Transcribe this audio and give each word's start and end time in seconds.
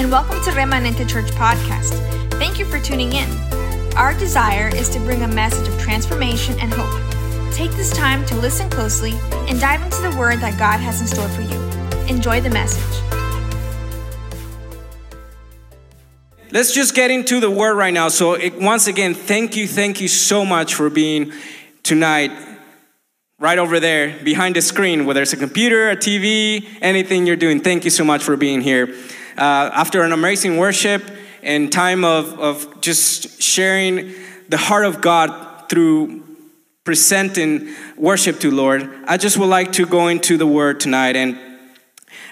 and 0.00 0.10
welcome 0.10 0.42
to 0.42 0.50
Remanente 0.52 1.06
Church 1.06 1.30
Podcast. 1.32 1.92
Thank 2.38 2.58
you 2.58 2.64
for 2.64 2.80
tuning 2.80 3.12
in. 3.12 3.28
Our 3.96 4.14
desire 4.14 4.74
is 4.74 4.88
to 4.94 4.98
bring 5.00 5.24
a 5.24 5.28
message 5.28 5.68
of 5.68 5.78
transformation 5.78 6.58
and 6.58 6.72
hope. 6.72 7.52
Take 7.52 7.70
this 7.72 7.90
time 7.92 8.24
to 8.24 8.34
listen 8.36 8.70
closely 8.70 9.12
and 9.46 9.60
dive 9.60 9.82
into 9.82 10.00
the 10.00 10.16
word 10.18 10.38
that 10.38 10.58
God 10.58 10.78
has 10.78 11.02
in 11.02 11.06
store 11.06 11.28
for 11.28 11.42
you. 11.42 11.60
Enjoy 12.08 12.40
the 12.40 12.48
message. 12.48 13.02
Let's 16.50 16.72
just 16.72 16.94
get 16.94 17.10
into 17.10 17.38
the 17.38 17.50
word 17.50 17.74
right 17.74 17.92
now. 17.92 18.08
So, 18.08 18.32
it, 18.32 18.58
once 18.58 18.86
again, 18.86 19.12
thank 19.12 19.54
you, 19.54 19.68
thank 19.68 20.00
you 20.00 20.08
so 20.08 20.46
much 20.46 20.74
for 20.76 20.88
being 20.88 21.30
tonight 21.82 22.30
right 23.38 23.58
over 23.58 23.78
there 23.78 24.18
behind 24.24 24.56
the 24.56 24.62
screen, 24.62 25.04
whether 25.04 25.20
it's 25.20 25.34
a 25.34 25.36
computer, 25.36 25.90
a 25.90 25.96
TV, 25.96 26.66
anything 26.80 27.26
you're 27.26 27.36
doing. 27.36 27.60
Thank 27.60 27.84
you 27.84 27.90
so 27.90 28.02
much 28.02 28.22
for 28.22 28.38
being 28.38 28.62
here. 28.62 28.94
Uh, 29.36 29.70
after 29.72 30.02
an 30.02 30.12
amazing 30.12 30.56
worship 30.56 31.02
and 31.42 31.72
time 31.72 32.04
of, 32.04 32.38
of 32.38 32.80
just 32.80 33.40
sharing 33.40 34.12
the 34.48 34.56
heart 34.56 34.84
of 34.84 35.00
God 35.00 35.68
through 35.68 36.22
presenting 36.84 37.74
worship 37.96 38.40
to 38.40 38.50
Lord, 38.50 38.90
I 39.06 39.16
just 39.16 39.38
would 39.38 39.46
like 39.46 39.72
to 39.72 39.86
go 39.86 40.08
into 40.08 40.36
the 40.36 40.46
word 40.46 40.80
tonight. 40.80 41.16
And 41.16 41.38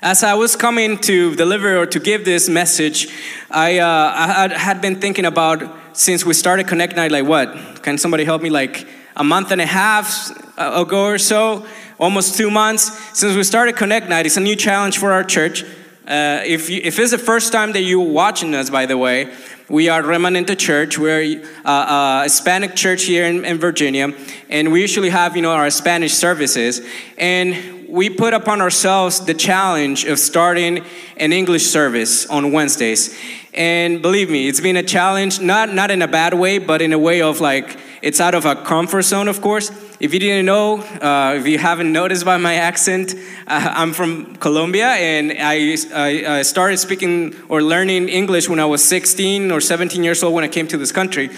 as 0.03 0.23
I 0.23 0.35
was 0.35 0.57
coming 0.57 0.99
to 0.99 1.35
deliver 1.35 1.79
or 1.79 1.87
to 1.87 2.01
give 2.01 2.25
this 2.25 2.49
message, 2.49 3.09
I, 3.51 3.79
uh, 3.79 4.13
I 4.15 4.55
had 4.57 4.81
been 4.81 5.01
thinking 5.01 5.25
about 5.25 5.63
since 5.97 6.25
we 6.25 6.35
started 6.35 6.69
Connect 6.69 6.95
Night, 6.95 7.11
like 7.11 7.27
what? 7.27 7.83
Can 7.83 7.99
somebody 7.99 8.25
help 8.25 8.43
me? 8.43 8.51
Like 8.51 8.87
a 9.17 9.25
month 9.25 9.51
and 9.51 9.61
a 9.61 9.67
half 9.67 10.31
ago 10.57 11.07
or 11.07 11.19
so, 11.19 11.67
almost 11.99 12.37
two 12.37 12.51
months 12.51 13.19
since 13.19 13.37
we 13.37 13.43
started 13.43 13.77
Connect 13.77 14.09
Night. 14.09 14.27
It's 14.27 14.37
a 14.37 14.41
new 14.41 14.55
challenge 14.55 14.99
for 14.99 15.13
our 15.13 15.25
church. 15.25 15.65
Uh, 16.09 16.43
if, 16.47 16.71
you, 16.71 16.81
if 16.83 16.99
it's 16.99 17.11
the 17.11 17.19
first 17.19 17.53
time 17.53 17.73
that 17.73 17.83
you're 17.83 18.01
watching 18.01 18.55
us, 18.55 18.71
by 18.71 18.87
the 18.87 18.97
way, 18.97 19.31
we 19.69 19.91
are 19.91 20.01
Remanente 20.03 20.57
Church. 20.57 20.99
We're 20.99 21.45
uh, 21.67 22.21
a 22.21 22.23
Hispanic 22.23 22.75
church 22.75 23.05
here 23.05 23.27
in, 23.27 23.45
in, 23.45 23.59
Virginia, 23.59 24.15
and 24.49 24.73
we 24.73 24.81
usually 24.81 25.11
have, 25.11 25.37
you 25.37 25.43
know, 25.43 25.53
our 25.53 25.69
Spanish 25.69 26.15
services. 26.15 26.81
And 27.19 27.87
we 27.91 28.09
put 28.09 28.33
upon 28.33 28.63
ourselves 28.63 29.21
the 29.21 29.35
challenge 29.35 30.07
of 30.07 30.19
starting 30.19 30.83
an 31.19 31.35
English 31.35 31.67
service 31.67 32.25
on 32.31 32.53
Wednesdays. 32.53 33.15
And 33.53 34.01
believe 34.01 34.31
me, 34.31 34.49
it's 34.49 34.63
been 34.63 34.79
a 34.79 34.83
challenge, 34.83 35.43
not, 35.43 35.75
not 35.75 35.91
in 35.91 36.01
a 36.01 36.09
bad 36.09 36.33
way, 36.33 36.57
but 36.57 36.81
in 36.81 36.95
a 36.95 36.99
way 36.99 37.21
of 37.21 37.43
like, 37.43 37.77
it's 38.01 38.19
out 38.19 38.35
of 38.35 38.47
a 38.47 38.57
comfort 38.57 39.03
zone, 39.03 39.29
of 39.29 39.43
course. 39.43 39.71
If 40.01 40.15
you 40.15 40.21
didn't 40.21 40.47
know, 40.47 40.79
uh, 40.79 41.35
if 41.37 41.45
you 41.49 41.59
haven't 41.59 41.93
noticed 41.93 42.25
by 42.25 42.37
my 42.37 42.55
accent, 42.55 43.17
uh, 43.49 43.73
I'm 43.75 43.93
from 43.93 44.37
Colombia 44.37 44.87
and 44.91 45.33
I, 45.33 45.77
I, 45.93 46.39
I, 46.39 46.43
started 46.43 46.77
speaking 46.77 47.35
or 47.49 47.63
learning 47.63 48.09
English 48.09 48.49
when 48.49 48.61
I 48.61 48.65
was 48.65 48.85
16 48.85 49.51
or 49.51 49.61
17 49.61 50.05
years 50.05 50.23
old 50.23 50.35
when 50.35 50.45
I 50.45 50.49
came 50.49 50.69
to 50.69 50.79
this 50.79 50.93
country. 50.93 51.31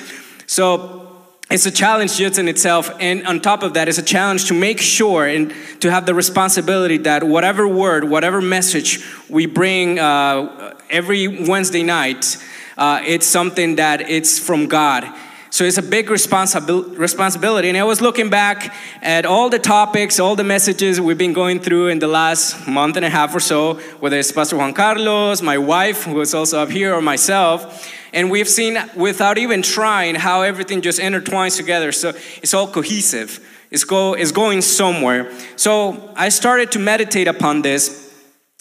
So 0.46 1.10
it's 1.50 1.64
a 1.64 1.70
challenge 1.70 2.18
just 2.18 2.38
in 2.38 2.48
itself. 2.48 2.94
And 3.00 3.26
on 3.26 3.40
top 3.40 3.62
of 3.62 3.72
that, 3.72 3.88
it's 3.88 3.96
a 3.96 4.02
challenge 4.02 4.44
to 4.48 4.54
make 4.54 4.78
sure 4.78 5.26
and 5.26 5.54
to 5.80 5.90
have 5.90 6.04
the 6.04 6.14
responsibility 6.14 6.98
that 6.98 7.24
whatever 7.24 7.66
word, 7.66 8.04
whatever 8.04 8.42
message 8.42 9.02
we 9.30 9.46
bring 9.46 9.98
uh, 9.98 10.74
every 10.90 11.46
Wednesday 11.48 11.82
night, 11.82 12.36
uh, 12.76 13.00
it's 13.06 13.26
something 13.26 13.76
that 13.76 14.02
it's 14.10 14.38
from 14.38 14.66
God 14.66 15.10
so 15.50 15.64
it's 15.64 15.78
a 15.78 15.82
big 15.82 16.06
responsibil- 16.06 16.96
responsibility. 16.96 17.68
And 17.68 17.76
I 17.76 17.82
was 17.82 18.00
looking 18.00 18.30
back 18.30 18.72
at 19.02 19.26
all 19.26 19.50
the 19.50 19.58
topics, 19.58 20.20
all 20.20 20.36
the 20.36 20.44
messages 20.44 21.00
we've 21.00 21.18
been 21.18 21.32
going 21.32 21.58
through 21.58 21.88
in 21.88 21.98
the 21.98 22.06
last 22.06 22.68
month 22.68 22.96
and 22.96 23.04
a 23.04 23.10
half 23.10 23.34
or 23.34 23.40
so, 23.40 23.74
whether 23.98 24.16
it's 24.16 24.30
Pastor 24.30 24.56
Juan 24.56 24.72
Carlos, 24.72 25.42
my 25.42 25.58
wife, 25.58 26.04
who 26.04 26.20
is 26.20 26.34
also 26.34 26.60
up 26.60 26.70
here, 26.70 26.94
or 26.94 27.02
myself. 27.02 27.92
And 28.12 28.30
we've 28.30 28.48
seen, 28.48 28.78
without 28.96 29.38
even 29.38 29.62
trying, 29.62 30.14
how 30.14 30.42
everything 30.42 30.82
just 30.82 31.00
intertwines 31.00 31.56
together. 31.56 31.90
So 31.90 32.10
it's 32.42 32.54
all 32.54 32.68
cohesive, 32.68 33.44
it's, 33.72 33.84
go, 33.84 34.14
it's 34.14 34.32
going 34.32 34.62
somewhere. 34.62 35.32
So 35.56 36.12
I 36.16 36.28
started 36.28 36.70
to 36.72 36.78
meditate 36.78 37.26
upon 37.26 37.62
this 37.62 38.08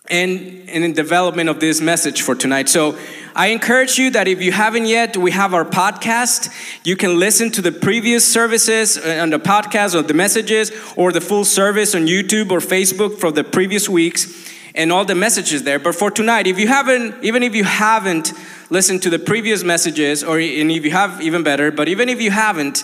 and 0.09 0.39
in 0.69 0.81
the 0.81 0.93
development 0.93 1.49
of 1.49 1.59
this 1.59 1.81
message 1.81 2.23
for 2.23 2.33
tonight. 2.33 2.67
So 2.67 2.97
I 3.35 3.47
encourage 3.47 3.97
you 3.97 4.09
that 4.11 4.27
if 4.27 4.41
you 4.41 4.51
haven't 4.51 4.85
yet, 4.85 5.15
we 5.15 5.31
have 5.31 5.53
our 5.53 5.65
podcast. 5.65 6.51
You 6.83 6.95
can 6.95 7.19
listen 7.19 7.51
to 7.51 7.61
the 7.61 7.71
previous 7.71 8.25
services 8.25 8.97
uh, 8.97 9.19
on 9.21 9.29
the 9.29 9.39
podcast 9.39 9.95
or 9.95 10.01
the 10.01 10.13
messages 10.13 10.71
or 10.95 11.11
the 11.11 11.21
full 11.21 11.45
service 11.45 11.93
on 11.95 12.07
YouTube 12.07 12.51
or 12.51 12.59
Facebook 12.59 13.19
for 13.19 13.31
the 13.31 13.43
previous 13.43 13.87
weeks 13.87 14.49
and 14.75 14.91
all 14.91 15.05
the 15.05 15.15
messages 15.15 15.63
there. 15.63 15.79
But 15.79 15.95
for 15.95 16.11
tonight, 16.11 16.47
if 16.47 16.59
you 16.59 16.67
haven't, 16.67 17.23
even 17.23 17.43
if 17.43 17.55
you 17.55 17.63
haven't 17.63 18.33
listened 18.69 19.01
to 19.03 19.09
the 19.09 19.19
previous 19.19 19.63
messages, 19.63 20.23
or 20.23 20.39
and 20.39 20.71
if 20.71 20.85
you 20.85 20.91
have, 20.91 21.21
even 21.21 21.43
better, 21.43 21.71
but 21.71 21.87
even 21.87 22.09
if 22.09 22.21
you 22.21 22.31
haven't, 22.31 22.83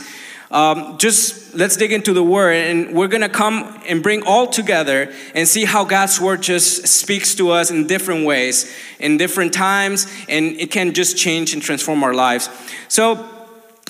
um, 0.51 0.97
just 0.97 1.56
let's 1.56 1.75
dig 1.75 1.91
into 1.91 2.13
the 2.13 2.23
word 2.23 2.53
and 2.53 2.94
we're 2.94 3.07
gonna 3.07 3.29
come 3.29 3.81
and 3.88 4.03
bring 4.03 4.23
all 4.23 4.47
together 4.47 5.11
and 5.33 5.47
see 5.47 5.66
how 5.66 5.83
god's 5.83 6.19
word 6.19 6.41
just 6.41 6.88
speaks 6.88 7.35
to 7.35 7.50
us 7.50 7.72
in 7.72 7.88
different 7.88 8.25
ways 8.25 8.73
in 9.00 9.17
different 9.17 9.53
times 9.53 10.07
and 10.29 10.45
it 10.59 10.72
can 10.72 10.94
just 10.94 11.17
change 11.17 11.53
and 11.53 11.61
transform 11.61 12.03
our 12.03 12.13
lives 12.13 12.50
so 12.88 13.29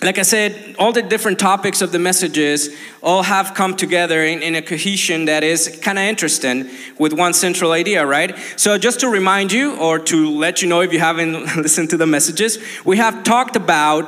like 0.04 0.20
I 0.20 0.24
said, 0.24 0.76
all 0.78 0.92
the 0.92 1.02
different 1.02 1.40
topics 1.40 1.82
of 1.82 1.92
the 1.92 2.00
messages 2.00 2.70
all 3.02 3.24
have 3.24 3.54
come 3.54 3.76
together 3.78 4.24
in, 4.24 4.42
in 4.44 4.54
a 4.56 4.62
cohesion 4.62 5.26
that 5.26 5.44
is 5.44 5.80
kind 5.82 5.98
of 5.98 6.04
interesting 6.04 6.70
with 7.00 7.14
one 7.14 7.34
central 7.34 7.72
idea, 7.72 8.06
right? 8.06 8.38
So, 8.58 8.78
just 8.78 9.00
to 9.00 9.10
remind 9.10 9.54
you, 9.54 9.78
or 9.78 9.98
to 10.00 10.30
let 10.30 10.62
you 10.62 10.68
know 10.68 10.82
if 10.82 10.92
you 10.92 11.00
haven't 11.00 11.56
listened 11.56 11.90
to 11.92 11.98
the 11.98 12.06
messages, 12.06 12.60
we 12.84 12.98
have 12.98 13.24
talked 13.24 13.56
about 13.56 14.06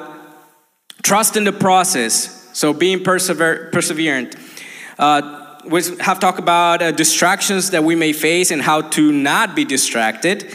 trust 1.03 1.38
in 1.38 1.46
the 1.46 1.53
process, 1.53 2.37
so 2.57 2.73
being 2.73 3.03
persever- 3.03 3.69
perseverant. 3.72 4.35
Uh, 4.97 5.59
we 5.66 5.84
have 6.00 6.19
talked 6.19 6.40
about 6.40 6.81
uh, 6.81 6.91
distractions 6.91 7.69
that 7.69 7.84
we 7.84 7.94
may 7.94 8.13
face 8.13 8.50
and 8.50 8.63
how 8.63 8.81
to 8.81 9.12
not 9.12 9.56
be 9.56 9.63
distracted. 9.63 10.51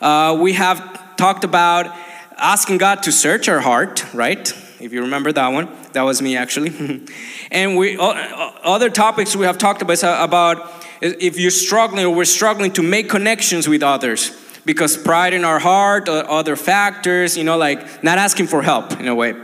Uh, 0.00 0.36
we 0.40 0.54
have 0.54 1.16
talked 1.16 1.44
about 1.44 1.96
asking 2.38 2.78
God 2.78 3.04
to 3.04 3.12
search 3.12 3.48
our 3.48 3.60
heart, 3.60 4.12
right? 4.12 4.52
If 4.80 4.92
you 4.92 5.02
remember 5.02 5.30
that 5.30 5.46
one, 5.52 5.68
that 5.92 6.02
was 6.02 6.20
me 6.20 6.36
actually. 6.36 7.06
and 7.52 7.76
we 7.76 7.98
other 8.00 8.90
topics 8.90 9.36
we 9.36 9.46
have 9.46 9.56
talked 9.56 9.80
about 9.80 10.02
about 10.02 10.84
if 11.00 11.38
you're 11.38 11.52
struggling 11.52 12.04
or 12.04 12.12
we're 12.12 12.24
struggling 12.24 12.72
to 12.72 12.82
make 12.82 13.08
connections 13.08 13.68
with 13.68 13.84
others 13.84 14.32
because 14.66 14.96
pride 14.96 15.32
in 15.32 15.44
our 15.44 15.60
heart 15.60 16.08
or 16.08 16.28
other 16.28 16.56
factors, 16.56 17.36
you 17.36 17.44
know, 17.44 17.56
like 17.56 18.02
not 18.02 18.18
asking 18.18 18.48
for 18.48 18.60
help 18.60 18.98
in 18.98 19.06
a 19.06 19.14
way. 19.14 19.34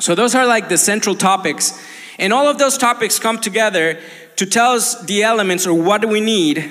So, 0.00 0.14
those 0.14 0.34
are 0.34 0.46
like 0.46 0.68
the 0.68 0.78
central 0.78 1.14
topics. 1.14 1.80
And 2.18 2.32
all 2.32 2.48
of 2.48 2.58
those 2.58 2.76
topics 2.76 3.18
come 3.18 3.38
together 3.38 3.98
to 4.36 4.46
tell 4.46 4.72
us 4.72 5.00
the 5.02 5.22
elements 5.22 5.66
or 5.66 5.74
what 5.74 6.04
we 6.06 6.20
need 6.20 6.70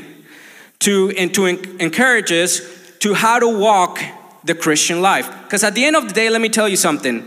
to, 0.79 1.11
and 1.17 1.33
to 1.33 1.45
encourage 1.45 2.31
us 2.31 2.61
to 2.99 3.13
how 3.13 3.39
to 3.39 3.47
walk 3.47 3.99
the 4.43 4.55
Christian 4.55 5.01
life. 5.01 5.29
Because 5.43 5.63
at 5.63 5.75
the 5.75 5.85
end 5.85 5.95
of 5.95 6.07
the 6.07 6.13
day, 6.13 6.29
let 6.29 6.41
me 6.41 6.49
tell 6.49 6.69
you 6.69 6.77
something. 6.77 7.25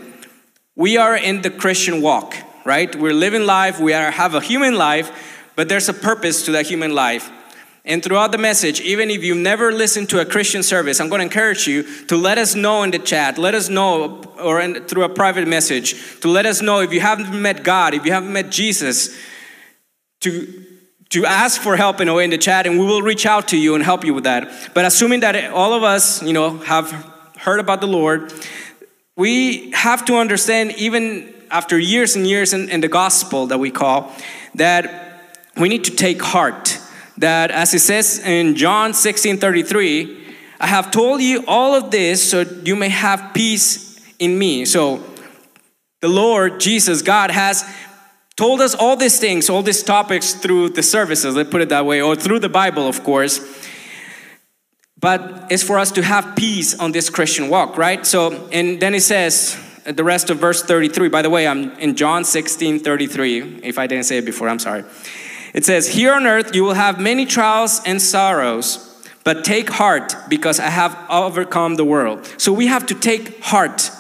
We 0.74 0.96
are 0.96 1.16
in 1.16 1.42
the 1.42 1.50
Christian 1.50 2.00
walk, 2.00 2.34
right? 2.64 2.94
We're 2.94 3.12
living 3.12 3.44
life, 3.44 3.78
we 3.78 3.92
are, 3.92 4.10
have 4.10 4.34
a 4.34 4.40
human 4.40 4.74
life, 4.74 5.50
but 5.54 5.68
there's 5.68 5.88
a 5.88 5.94
purpose 5.94 6.44
to 6.46 6.52
that 6.52 6.66
human 6.66 6.94
life. 6.94 7.30
And 7.84 8.02
throughout 8.02 8.30
the 8.30 8.38
message, 8.38 8.80
even 8.80 9.10
if 9.10 9.24
you've 9.24 9.38
never 9.38 9.72
listened 9.72 10.08
to 10.10 10.20
a 10.20 10.24
Christian 10.24 10.62
service, 10.62 11.00
I'm 11.00 11.08
going 11.08 11.18
to 11.18 11.24
encourage 11.24 11.66
you 11.66 11.82
to 12.06 12.16
let 12.16 12.38
us 12.38 12.54
know 12.54 12.84
in 12.84 12.92
the 12.92 13.00
chat, 13.00 13.38
let 13.38 13.56
us 13.56 13.68
know, 13.68 14.22
or 14.40 14.60
in, 14.60 14.84
through 14.84 15.02
a 15.02 15.08
private 15.08 15.48
message, 15.48 16.20
to 16.20 16.28
let 16.28 16.46
us 16.46 16.62
know 16.62 16.80
if 16.80 16.92
you 16.92 17.00
haven't 17.00 17.40
met 17.40 17.64
God, 17.64 17.94
if 17.94 18.06
you 18.06 18.12
haven't 18.12 18.32
met 18.32 18.50
Jesus, 18.50 19.18
to, 20.20 20.64
to 21.10 21.26
ask 21.26 21.60
for 21.60 21.76
help 21.76 22.00
in 22.00 22.08
a 22.08 22.14
way 22.14 22.22
in 22.22 22.30
the 22.30 22.38
chat, 22.38 22.68
and 22.68 22.78
we 22.78 22.86
will 22.86 23.02
reach 23.02 23.26
out 23.26 23.48
to 23.48 23.58
you 23.58 23.74
and 23.74 23.82
help 23.82 24.04
you 24.04 24.14
with 24.14 24.24
that. 24.24 24.70
But 24.74 24.84
assuming 24.84 25.20
that 25.20 25.50
all 25.50 25.72
of 25.72 25.82
us, 25.82 26.22
you 26.22 26.32
know, 26.32 26.58
have 26.58 26.92
heard 27.36 27.58
about 27.58 27.80
the 27.80 27.88
Lord, 27.88 28.32
we 29.16 29.72
have 29.72 30.04
to 30.04 30.18
understand, 30.18 30.72
even 30.76 31.34
after 31.50 31.76
years 31.76 32.14
and 32.14 32.28
years 32.28 32.52
in, 32.52 32.70
in 32.70 32.80
the 32.80 32.88
gospel 32.88 33.48
that 33.48 33.58
we 33.58 33.72
call, 33.72 34.12
that 34.54 35.20
we 35.56 35.68
need 35.68 35.82
to 35.84 35.90
take 35.90 36.22
heart 36.22 36.78
that 37.18 37.50
as 37.50 37.74
it 37.74 37.80
says 37.80 38.18
in 38.20 38.56
John 38.56 38.94
16 38.94 39.38
33, 39.38 40.36
I 40.60 40.66
have 40.66 40.90
told 40.90 41.20
you 41.20 41.44
all 41.46 41.74
of 41.74 41.90
this 41.90 42.30
so 42.30 42.40
you 42.40 42.76
may 42.76 42.88
have 42.88 43.32
peace 43.34 44.00
in 44.18 44.38
me. 44.38 44.64
So 44.64 45.04
the 46.00 46.08
Lord, 46.08 46.60
Jesus, 46.60 47.02
God 47.02 47.30
has 47.30 47.64
told 48.36 48.60
us 48.60 48.74
all 48.74 48.96
these 48.96 49.18
things, 49.18 49.50
all 49.50 49.62
these 49.62 49.82
topics 49.82 50.34
through 50.34 50.70
the 50.70 50.82
services, 50.82 51.36
let's 51.36 51.50
put 51.50 51.62
it 51.62 51.68
that 51.68 51.86
way, 51.86 52.00
or 52.00 52.16
through 52.16 52.38
the 52.38 52.48
Bible, 52.48 52.88
of 52.88 53.04
course. 53.04 53.40
But 54.98 55.48
it's 55.50 55.62
for 55.64 55.78
us 55.78 55.90
to 55.92 56.02
have 56.02 56.36
peace 56.36 56.78
on 56.78 56.92
this 56.92 57.10
Christian 57.10 57.48
walk, 57.48 57.76
right? 57.76 58.06
So, 58.06 58.48
and 58.52 58.80
then 58.80 58.94
it 58.94 59.02
says, 59.02 59.58
uh, 59.84 59.92
the 59.92 60.04
rest 60.04 60.30
of 60.30 60.38
verse 60.38 60.62
33. 60.62 61.08
By 61.08 61.22
the 61.22 61.30
way, 61.30 61.46
I'm 61.46 61.72
in 61.78 61.96
John 61.96 62.24
16 62.24 62.80
33. 62.80 63.60
If 63.64 63.78
I 63.78 63.86
didn't 63.86 64.04
say 64.04 64.18
it 64.18 64.24
before, 64.24 64.48
I'm 64.48 64.60
sorry. 64.60 64.84
It 65.52 65.64
says, 65.64 65.88
Here 65.88 66.14
on 66.14 66.26
earth 66.26 66.54
you 66.54 66.64
will 66.64 66.74
have 66.74 67.00
many 67.00 67.26
trials 67.26 67.80
and 67.84 68.00
sorrows, 68.00 68.88
But 69.24 69.44
take 69.44 69.70
heart 69.70 70.16
because 70.28 70.58
I 70.58 70.70
have 70.70 70.98
overcome 71.08 71.76
the 71.76 71.84
world. 71.84 72.26
So 72.38 72.52
we 72.52 72.66
have 72.66 72.86
to 72.86 72.94
take 72.94 73.42
heart 73.42 73.90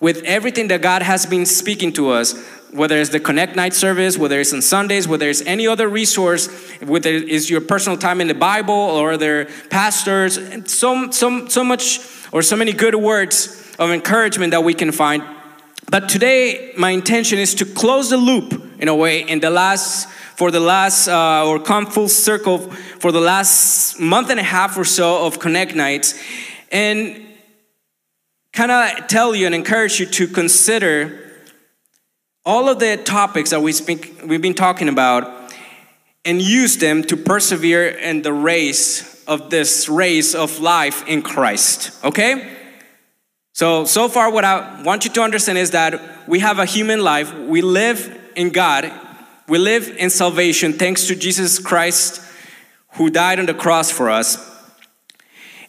with 0.00 0.22
everything 0.24 0.68
that 0.68 0.82
God 0.82 1.02
has 1.02 1.24
been 1.24 1.46
speaking 1.46 1.92
to 1.94 2.10
us, 2.10 2.36
whether 2.72 2.98
it's 2.98 3.10
the 3.10 3.20
Connect 3.20 3.56
Night 3.56 3.72
service, 3.72 4.18
whether 4.18 4.38
it's 4.38 4.52
on 4.52 4.60
Sundays, 4.60 5.08
whether 5.08 5.28
it's 5.28 5.40
any 5.46 5.66
other 5.66 5.88
resource, 5.88 6.48
whether 6.82 7.10
it's 7.10 7.48
your 7.48 7.62
personal 7.62 7.96
time 7.96 8.20
in 8.20 8.28
the 8.28 8.34
Bible 8.34 8.74
or 8.74 9.16
their 9.16 9.46
pastors, 9.70 10.38
so, 10.70 11.10
so, 11.10 11.48
so 11.48 11.64
much 11.64 12.00
or 12.32 12.42
so 12.42 12.56
many 12.56 12.72
good 12.72 12.94
words 12.94 13.74
of 13.78 13.90
encouragement 13.90 14.50
that 14.50 14.62
we 14.62 14.74
can 14.74 14.92
find. 14.92 15.22
But 15.88 16.08
today, 16.08 16.74
my 16.76 16.90
intention 16.90 17.38
is 17.38 17.54
to 17.54 17.64
close 17.64 18.10
the 18.10 18.16
loop 18.16 18.80
in 18.80 18.88
a 18.88 18.94
way 18.94 19.20
in 19.20 19.40
the 19.40 19.50
last 19.50 20.08
for 20.36 20.50
the 20.50 20.60
last 20.60 21.08
uh, 21.08 21.46
or 21.46 21.58
come 21.58 21.86
full 21.86 22.08
circle 22.08 22.58
for 23.00 23.10
the 23.10 23.20
last 23.20 23.98
month 23.98 24.30
and 24.30 24.38
a 24.38 24.42
half 24.42 24.76
or 24.76 24.84
so 24.84 25.26
of 25.26 25.38
connect 25.38 25.74
nights 25.74 26.14
and 26.70 27.26
kind 28.52 28.70
of 28.70 29.06
tell 29.08 29.34
you 29.34 29.46
and 29.46 29.54
encourage 29.54 29.98
you 29.98 30.06
to 30.06 30.26
consider 30.26 31.22
all 32.44 32.68
of 32.68 32.78
the 32.78 32.96
topics 32.96 33.50
that 33.50 33.60
we 33.60 33.72
speak, 33.72 34.20
we've 34.24 34.42
been 34.42 34.54
talking 34.54 34.88
about 34.88 35.52
and 36.24 36.40
use 36.40 36.76
them 36.76 37.02
to 37.04 37.16
persevere 37.16 37.88
in 37.88 38.22
the 38.22 38.32
race 38.32 39.24
of 39.26 39.50
this 39.50 39.88
race 39.88 40.34
of 40.34 40.60
life 40.60 41.06
in 41.08 41.22
Christ. 41.22 42.04
Okay? 42.04 42.52
So, 43.52 43.84
so 43.84 44.08
far, 44.08 44.30
what 44.30 44.44
I 44.44 44.82
want 44.82 45.04
you 45.04 45.10
to 45.12 45.22
understand 45.22 45.56
is 45.56 45.70
that 45.70 46.28
we 46.28 46.40
have 46.40 46.58
a 46.58 46.66
human 46.66 47.02
life, 47.02 47.34
we 47.34 47.62
live 47.62 48.20
in 48.36 48.50
God, 48.50 48.92
we 49.48 49.58
live 49.58 49.88
in 49.96 50.10
salvation 50.10 50.72
thanks 50.72 51.06
to 51.06 51.14
Jesus 51.14 51.58
Christ 51.58 52.20
who 52.94 53.10
died 53.10 53.38
on 53.38 53.46
the 53.46 53.54
cross 53.54 53.90
for 53.90 54.10
us. 54.10 54.38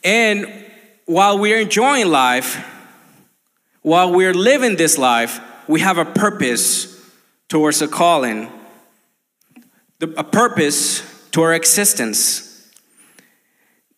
And 0.04 0.66
while 1.06 1.38
we're 1.38 1.60
enjoying 1.60 2.08
life, 2.08 2.66
while 3.82 4.12
we're 4.12 4.34
living 4.34 4.78
this 4.78 4.98
life, 4.98 5.40
we 5.68 5.82
have 5.82 5.98
a 5.98 6.06
purpose 6.06 6.94
towards 7.50 7.82
a 7.82 7.88
calling, 7.88 8.52
a 10.02 10.24
purpose 10.24 11.04
to 11.32 11.42
our 11.44 11.54
existence. 11.54 12.72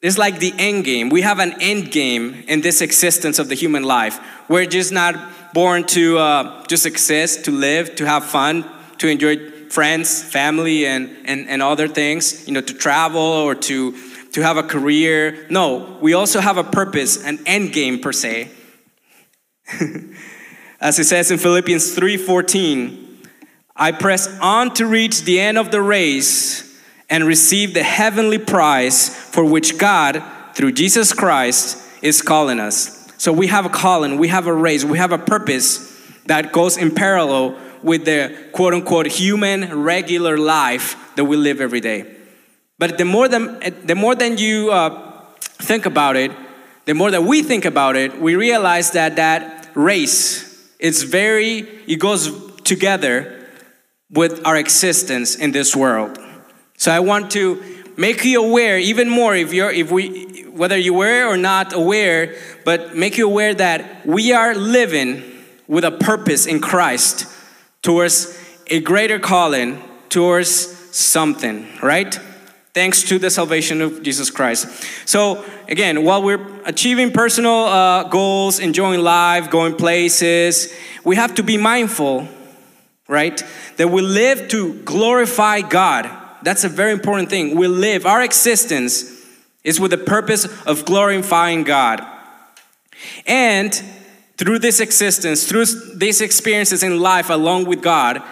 It's 0.01 0.17
like 0.17 0.39
the 0.39 0.53
end 0.57 0.85
game. 0.85 1.09
We 1.09 1.21
have 1.21 1.39
an 1.39 1.55
end 1.61 1.91
game 1.91 2.43
in 2.47 2.61
this 2.61 2.81
existence 2.81 3.39
of 3.39 3.49
the 3.49 3.55
human 3.55 3.83
life. 3.83 4.19
We're 4.49 4.65
just 4.65 4.91
not 4.91 5.15
born 5.53 5.85
to 5.87 6.17
uh, 6.17 6.65
just 6.67 6.85
exist, 6.85 7.45
to 7.45 7.51
live, 7.51 7.95
to 7.95 8.05
have 8.05 8.25
fun, 8.25 8.65
to 8.99 9.07
enjoy 9.07 9.58
friends, 9.69 10.21
family, 10.23 10.85
and, 10.85 11.09
and, 11.25 11.47
and 11.47 11.61
other 11.61 11.87
things, 11.87 12.47
you 12.47 12.53
know, 12.53 12.61
to 12.61 12.73
travel 12.73 13.21
or 13.21 13.55
to, 13.55 13.95
to 14.31 14.41
have 14.41 14.57
a 14.57 14.63
career. 14.63 15.47
No, 15.49 15.97
we 16.01 16.13
also 16.13 16.39
have 16.39 16.57
a 16.57 16.63
purpose, 16.63 17.23
an 17.23 17.39
end 17.45 17.73
game 17.73 17.99
per 17.99 18.11
se. 18.11 18.49
As 20.81 20.97
it 20.97 21.05
says 21.05 21.29
in 21.29 21.37
Philippians 21.37 21.95
3:14, 21.95 23.27
I 23.75 23.91
press 23.91 24.27
on 24.39 24.73
to 24.75 24.85
reach 24.85 25.23
the 25.23 25.39
end 25.39 25.57
of 25.57 25.71
the 25.71 25.81
race 25.81 26.65
and 27.09 27.25
receive 27.25 27.73
the 27.73 27.83
heavenly 27.83 28.37
prize 28.37 29.09
for 29.09 29.43
which 29.43 29.77
God, 29.77 30.23
through 30.53 30.73
Jesus 30.73 31.13
Christ, 31.13 31.77
is 32.01 32.21
calling 32.21 32.59
us. 32.59 33.07
So 33.17 33.33
we 33.33 33.47
have 33.47 33.65
a 33.65 33.69
calling, 33.69 34.17
we 34.17 34.29
have 34.29 34.47
a 34.47 34.53
race, 34.53 34.85
we 34.85 34.97
have 34.97 35.11
a 35.11 35.17
purpose 35.17 35.89
that 36.27 36.53
goes 36.53 36.77
in 36.77 36.93
parallel 36.93 37.57
with 37.83 38.05
the 38.05 38.35
quote 38.51 38.73
unquote 38.73 39.07
human 39.07 39.83
regular 39.83 40.37
life 40.37 40.95
that 41.15 41.25
we 41.25 41.37
live 41.37 41.61
every 41.61 41.81
day. 41.81 42.15
But 42.77 42.97
the 42.97 43.05
more 43.05 43.27
than, 43.27 43.59
the 43.85 43.95
more 43.95 44.15
than 44.15 44.37
you 44.37 44.71
uh, 44.71 45.25
think 45.39 45.85
about 45.85 46.15
it, 46.15 46.31
the 46.85 46.93
more 46.93 47.11
that 47.11 47.23
we 47.23 47.43
think 47.43 47.65
about 47.65 47.95
it, 47.95 48.19
we 48.19 48.35
realize 48.35 48.91
that 48.91 49.17
that 49.17 49.69
race 49.75 50.49
it's 50.79 51.03
very, 51.03 51.59
it 51.87 51.97
goes 51.97 52.31
together 52.61 53.45
with 54.09 54.45
our 54.45 54.55
existence 54.55 55.35
in 55.35 55.51
this 55.51 55.75
world. 55.75 56.17
So 56.77 56.91
I 56.91 57.01
want 57.01 57.31
to 57.31 57.61
make 57.97 58.23
you 58.23 58.41
aware 58.43 58.79
even 58.79 59.09
more 59.09 59.35
if 59.35 59.53
you're 59.53 59.71
if 59.71 59.91
we 59.91 60.43
whether 60.43 60.77
you 60.77 60.93
were 60.93 61.25
or 61.27 61.37
not 61.37 61.73
aware, 61.73 62.35
but 62.63 62.95
make 62.95 63.17
you 63.17 63.27
aware 63.27 63.53
that 63.53 64.05
we 64.05 64.31
are 64.31 64.55
living 64.55 65.23
with 65.67 65.83
a 65.83 65.91
purpose 65.91 66.45
in 66.45 66.59
Christ 66.61 67.27
towards 67.81 68.37
a 68.67 68.79
greater 68.79 69.19
calling, 69.19 69.81
towards 70.09 70.49
something, 70.95 71.67
right? 71.81 72.19
Thanks 72.73 73.03
to 73.09 73.17
the 73.17 73.29
salvation 73.29 73.81
of 73.81 74.03
Jesus 74.03 74.29
Christ. 74.29 74.67
So, 75.07 75.43
again, 75.67 76.03
while 76.03 76.21
we're 76.21 76.45
achieving 76.65 77.11
personal 77.11 77.65
uh, 77.65 78.03
goals, 78.03 78.59
enjoying 78.59 79.01
life, 79.01 79.49
going 79.49 79.75
places, 79.75 80.73
we 81.03 81.15
have 81.15 81.35
to 81.35 81.43
be 81.43 81.57
mindful, 81.57 82.27
right? 83.07 83.43
That 83.77 83.89
we 83.89 84.01
live 84.01 84.49
to 84.49 84.75
glorify 84.83 85.61
God. 85.61 86.09
That's 86.43 86.63
a 86.63 86.69
very 86.69 86.91
important 86.91 87.29
thing. 87.29 87.55
We 87.57 87.67
live, 87.67 88.05
our 88.05 88.23
existence 88.23 89.19
is 89.63 89.79
with 89.79 89.91
the 89.91 89.97
purpose 89.97 90.45
of 90.65 90.85
glorifying 90.85 91.63
God. 91.63 92.05
And 93.25 93.73
through 94.39 94.57
this 94.57 94.79
existence, 94.79 95.45
through 95.45 95.65
these 95.95 96.21
experiences 96.21 96.81
in 96.81 97.01
life 97.01 97.29
along 97.29 97.65
with 97.65 97.81
God, 97.81 98.23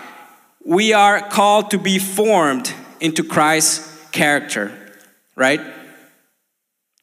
we 0.63 0.93
are 0.93 1.19
called 1.19 1.69
to 1.71 1.77
be 1.77 1.99
formed 1.99 2.73
into 3.01 3.25
Christ's 3.25 4.09
character, 4.11 4.71
right? 5.35 5.59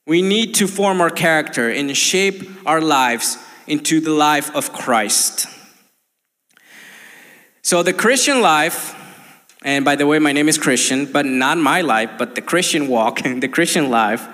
We 0.07 0.23
need 0.23 0.55
to 0.55 0.67
form 0.67 1.03
our 1.03 1.11
character 1.11 1.69
and 1.69 1.95
shape 1.95 2.49
our 2.67 2.81
lives 2.81 3.37
into 3.67 4.01
the 4.01 4.11
life 4.11 4.55
of 4.57 4.73
Christ. 4.73 5.49
So, 7.61 7.83
the 7.83 7.93
Christian 7.93 8.41
life, 8.41 8.95
and 9.63 9.85
by 9.85 9.97
the 9.97 10.07
way, 10.07 10.19
my 10.19 10.33
name 10.33 10.49
is 10.49 10.57
Christian, 10.57 11.05
but 11.13 11.27
not 11.27 11.59
my 11.59 11.83
life, 11.83 12.11
but 12.19 12.35
the 12.37 12.43
Christian 12.43 12.89
walk, 12.89 13.25
and 13.25 13.43
the 13.43 13.49
Christian 13.49 13.91
life, 13.91 14.27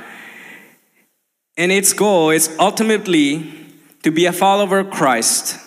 and 1.56 1.72
its 1.72 1.92
goal 1.92 2.30
is 2.30 2.54
ultimately 2.60 3.59
to 4.02 4.10
be 4.10 4.26
a 4.26 4.32
follower 4.32 4.80
of 4.80 4.90
Christ. 4.90 5.58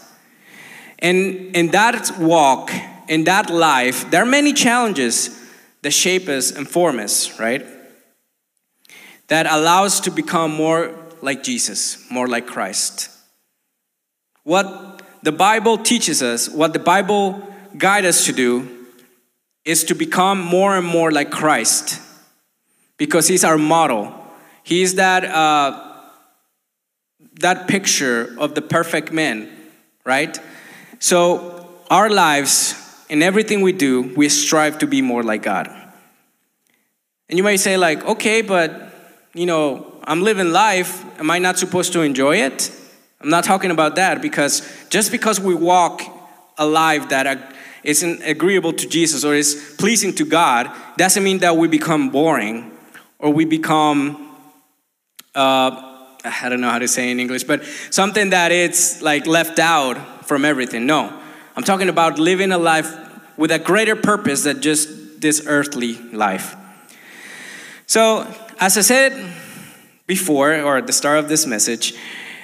And 1.00 1.56
in 1.56 1.72
that 1.72 2.18
walk, 2.18 2.72
in 3.08 3.26
that 3.26 3.50
life, 3.50 4.10
there 4.10 4.24
are 4.24 4.26
many 4.26 4.54
challenges 4.54 5.40
that 5.82 5.92
shape 5.92 6.28
us 6.30 6.52
and 6.52 6.68
form 6.68 7.00
us, 7.00 7.40
right? 7.40 7.66
That 9.28 9.46
allow 9.46 9.84
us 9.84 10.00
to 10.02 10.12
become 10.12 10.52
more 10.52 10.96
like 11.22 11.44
Jesus, 11.44 12.10
more 12.10 12.28
like 12.28 12.48
Christ. 12.48 13.10
What 14.44 15.02
the 15.24 15.32
Bible 15.32 15.78
teaches 15.78 16.22
us, 16.22 16.50
what 16.50 16.74
the 16.74 16.80
Bible 16.80 17.48
guides 17.78 18.08
us 18.08 18.26
to 18.26 18.34
do, 18.34 18.88
is 19.66 19.84
to 19.86 19.96
become 19.96 20.40
more 20.40 20.76
and 20.78 20.86
more 20.86 21.12
like 21.12 21.32
Christ 21.32 22.02
because 22.98 23.28
He's 23.28 23.44
our 23.44 23.58
model. 23.58 24.14
He's 24.64 24.96
that. 24.96 25.26
Uh, 25.26 25.83
that 27.40 27.68
picture 27.68 28.36
of 28.38 28.56
the 28.56 28.62
perfect 28.62 29.12
man, 29.12 29.50
right? 30.06 30.40
So, 31.00 31.68
our 31.90 32.10
lives, 32.10 32.76
in 33.10 33.22
everything 33.22 33.62
we 33.62 33.72
do, 33.72 34.14
we 34.16 34.30
strive 34.30 34.80
to 34.80 34.88
be 34.88 35.02
more 35.02 35.24
like 35.24 35.44
God. 35.44 35.68
And 37.30 37.38
you 37.38 37.44
might 37.44 37.58
say, 37.58 37.78
like, 37.78 38.04
okay, 38.06 38.42
but, 38.42 38.94
you 39.34 39.46
know, 39.46 39.94
I'm 40.04 40.22
living 40.22 40.52
life. 40.52 41.04
Am 41.20 41.32
I 41.32 41.40
not 41.40 41.58
supposed 41.58 41.94
to 41.94 42.02
enjoy 42.02 42.38
it? 42.38 42.72
I'm 43.22 43.30
not 43.30 43.44
talking 43.44 43.72
about 43.72 43.96
that 43.96 44.22
because 44.22 44.62
just 44.90 45.12
because 45.12 45.40
we 45.40 45.56
walk 45.56 46.02
a 46.58 46.66
life 46.66 47.10
that 47.10 47.54
isn't 47.84 48.22
agreeable 48.24 48.74
to 48.74 48.88
Jesus 48.88 49.24
or 49.24 49.34
is 49.34 49.76
pleasing 49.78 50.14
to 50.16 50.26
God 50.26 50.70
doesn't 50.98 51.24
mean 51.24 51.40
that 51.40 51.56
we 51.56 51.68
become 51.68 52.10
boring 52.10 52.72
or 53.20 53.32
we 53.32 53.46
become 53.46 54.30
uh, 55.36 55.93
I 56.24 56.50
don't 56.50 56.62
know 56.62 56.70
how 56.70 56.80
to 56.80 56.88
say 56.88 57.12
in 57.12 57.20
English, 57.20 57.44
but 57.44 57.64
something 57.90 58.30
that 58.30 58.52
it's 58.52 59.02
like 59.02 59.28
left 59.28 59.60
out 59.60 60.26
from 60.26 60.46
everything. 60.46 60.86
No, 60.86 61.12
I'm 61.56 61.64
talking 61.64 61.90
about 61.90 62.18
living 62.18 62.52
a 62.52 62.58
life 62.58 62.96
with 63.38 63.52
a 63.52 63.60
greater 63.60 63.96
purpose 63.96 64.44
than 64.44 64.62
just 64.62 65.22
this 65.22 65.44
earthly 65.48 65.96
life. 66.12 66.56
So, 67.88 68.26
as 68.60 68.78
I 68.78 68.82
said 68.82 69.34
before, 70.08 70.54
or 70.62 70.78
at 70.78 70.88
the 70.88 70.94
start 70.94 71.20
of 71.20 71.28
this 71.28 71.46
message, 71.46 71.94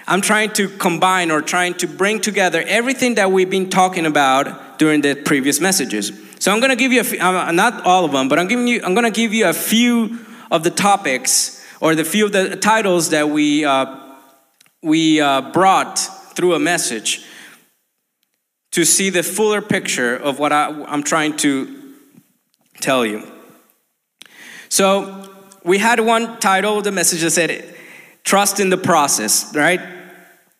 I'm 0.07 0.21
trying 0.21 0.51
to 0.53 0.67
combine 0.67 1.31
or 1.31 1.41
trying 1.41 1.75
to 1.75 1.87
bring 1.87 2.19
together 2.19 2.63
everything 2.67 3.15
that 3.15 3.31
we've 3.31 3.49
been 3.49 3.69
talking 3.69 4.05
about 4.05 4.79
during 4.79 5.01
the 5.01 5.15
previous 5.15 5.59
messages. 5.59 6.11
So 6.39 6.51
I'm 6.51 6.59
going 6.59 6.71
to 6.71 6.75
give 6.75 6.91
you 6.91 7.01
a 7.01 7.03
few, 7.03 7.19
not 7.19 7.85
all 7.85 8.05
of 8.05 8.11
them, 8.11 8.27
but 8.27 8.39
I'm 8.39 8.47
giving 8.47 8.67
you 8.67 8.81
I'm 8.83 8.93
going 8.93 9.05
to 9.05 9.11
give 9.11 9.33
you 9.33 9.47
a 9.47 9.53
few 9.53 10.19
of 10.51 10.63
the 10.63 10.71
topics 10.71 11.58
or 11.81 11.95
the 11.95 12.03
few 12.03 12.25
of 12.25 12.31
the 12.31 12.55
titles 12.55 13.09
that 13.09 13.29
we, 13.29 13.65
uh, 13.65 13.97
we 14.81 15.21
uh, 15.21 15.41
brought 15.51 15.97
through 16.35 16.53
a 16.53 16.59
message 16.59 17.25
to 18.71 18.85
see 18.85 19.09
the 19.09 19.23
fuller 19.23 19.61
picture 19.61 20.15
of 20.15 20.39
what 20.39 20.51
I, 20.51 20.67
I'm 20.83 21.03
trying 21.03 21.37
to 21.37 21.93
tell 22.81 23.05
you. 23.05 23.29
So, 24.69 25.25
we 25.63 25.77
had 25.77 25.99
one 25.99 26.39
title, 26.39 26.81
the 26.81 26.91
message 26.91 27.21
that 27.21 27.31
said, 27.31 27.75
Trust 28.23 28.59
in 28.59 28.69
the 28.69 28.77
process, 28.77 29.53
right? 29.55 29.81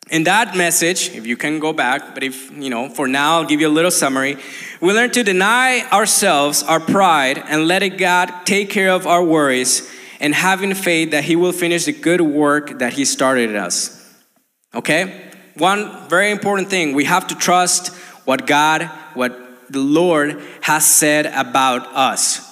In 0.09 0.23
that 0.23 0.57
message, 0.57 1.09
if 1.09 1.27
you 1.27 1.38
can 1.38 1.59
go 1.59 1.71
back, 1.71 2.15
but 2.15 2.23
if, 2.23 2.51
you 2.51 2.69
know, 2.69 2.89
for 2.89 3.07
now, 3.07 3.38
I'll 3.38 3.45
give 3.45 3.61
you 3.61 3.67
a 3.67 3.69
little 3.69 3.91
summary. 3.91 4.38
We 4.81 4.91
learn 4.91 5.11
to 5.11 5.23
deny 5.23 5.88
ourselves 5.91 6.63
our 6.63 6.79
pride 6.79 7.38
and 7.38 7.67
let 7.67 7.88
God 7.97 8.31
take 8.45 8.71
care 8.71 8.89
of 8.89 9.05
our 9.05 9.23
worries 9.23 9.88
and 10.19 10.35
having 10.35 10.73
faith 10.73 11.11
that 11.11 11.23
He 11.23 11.35
will 11.35 11.51
finish 11.51 11.85
the 11.85 11.93
good 11.93 12.21
work 12.21 12.79
that 12.79 12.93
He 12.93 13.05
started 13.05 13.55
us. 13.55 13.95
Okay? 14.73 15.31
One 15.55 16.07
very 16.09 16.31
important 16.31 16.69
thing 16.69 16.93
we 16.93 17.05
have 17.05 17.27
to 17.27 17.35
trust 17.35 17.95
what 18.25 18.47
God, 18.47 18.83
what 19.13 19.38
the 19.69 19.79
Lord 19.79 20.41
has 20.61 20.85
said 20.85 21.25
about 21.27 21.88
us. 21.95 22.45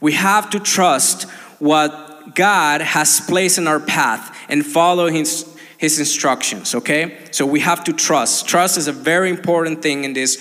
We 0.00 0.12
have 0.12 0.50
to 0.50 0.60
trust 0.60 1.24
what 1.58 2.34
God 2.34 2.80
has 2.80 3.20
placed 3.20 3.58
in 3.58 3.66
our 3.66 3.80
path 3.80 4.36
and 4.48 4.64
follow 4.64 5.08
His 5.08 5.54
his 5.84 5.98
instructions, 5.98 6.74
okay? 6.74 7.18
So 7.30 7.44
we 7.44 7.60
have 7.60 7.84
to 7.84 7.92
trust. 7.92 8.48
Trust 8.48 8.78
is 8.78 8.88
a 8.88 8.92
very 8.92 9.28
important 9.28 9.82
thing 9.82 10.04
in 10.04 10.14
this 10.14 10.38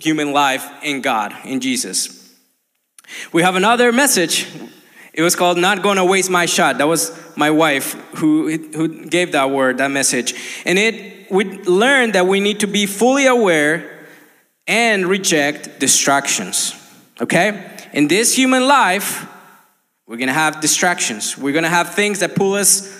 human 0.00 0.32
life 0.32 0.66
in 0.82 1.02
God, 1.02 1.34
in 1.44 1.60
Jesus. 1.60 2.34
We 3.32 3.42
have 3.42 3.54
another 3.54 3.92
message. 3.92 4.46
It 5.20 5.22
was 5.22 5.36
called 5.36 5.58
Not 5.58 5.82
Gonna 5.82 6.02
Waste 6.02 6.30
My 6.30 6.46
Shot. 6.46 6.78
That 6.78 6.88
was 6.88 7.14
my 7.36 7.50
wife 7.50 7.92
who, 8.16 8.48
who 8.48 9.04
gave 9.04 9.32
that 9.32 9.50
word, 9.50 9.76
that 9.76 9.90
message. 9.90 10.32
And 10.64 10.78
it 10.78 11.30
we 11.30 11.44
learned 11.44 12.14
that 12.14 12.26
we 12.26 12.40
need 12.40 12.60
to 12.60 12.66
be 12.66 12.86
fully 12.86 13.26
aware 13.26 14.06
and 14.66 15.06
reject 15.06 15.78
distractions. 15.78 16.74
Okay? 17.20 17.70
In 17.92 18.08
this 18.08 18.34
human 18.34 18.66
life, 18.66 19.28
we're 20.06 20.16
gonna 20.16 20.32
have 20.32 20.62
distractions. 20.62 21.36
We're 21.36 21.52
gonna 21.52 21.68
have 21.68 21.92
things 21.94 22.20
that 22.20 22.34
pull 22.34 22.54
us 22.54 22.90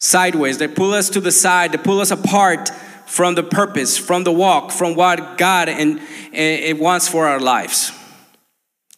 sideways. 0.00 0.58
They 0.58 0.68
pull 0.68 0.92
us 0.92 1.08
to 1.08 1.20
the 1.22 1.32
side, 1.32 1.72
they 1.72 1.78
pull 1.78 1.98
us 1.98 2.10
apart 2.10 2.68
from 3.06 3.36
the 3.36 3.42
purpose, 3.42 3.96
from 3.96 4.24
the 4.24 4.32
walk, 4.32 4.70
from 4.70 4.96
what 4.96 5.38
God 5.38 5.70
and, 5.70 5.98
it 6.30 6.78
wants 6.78 7.08
for 7.08 7.26
our 7.26 7.40
lives. 7.40 7.90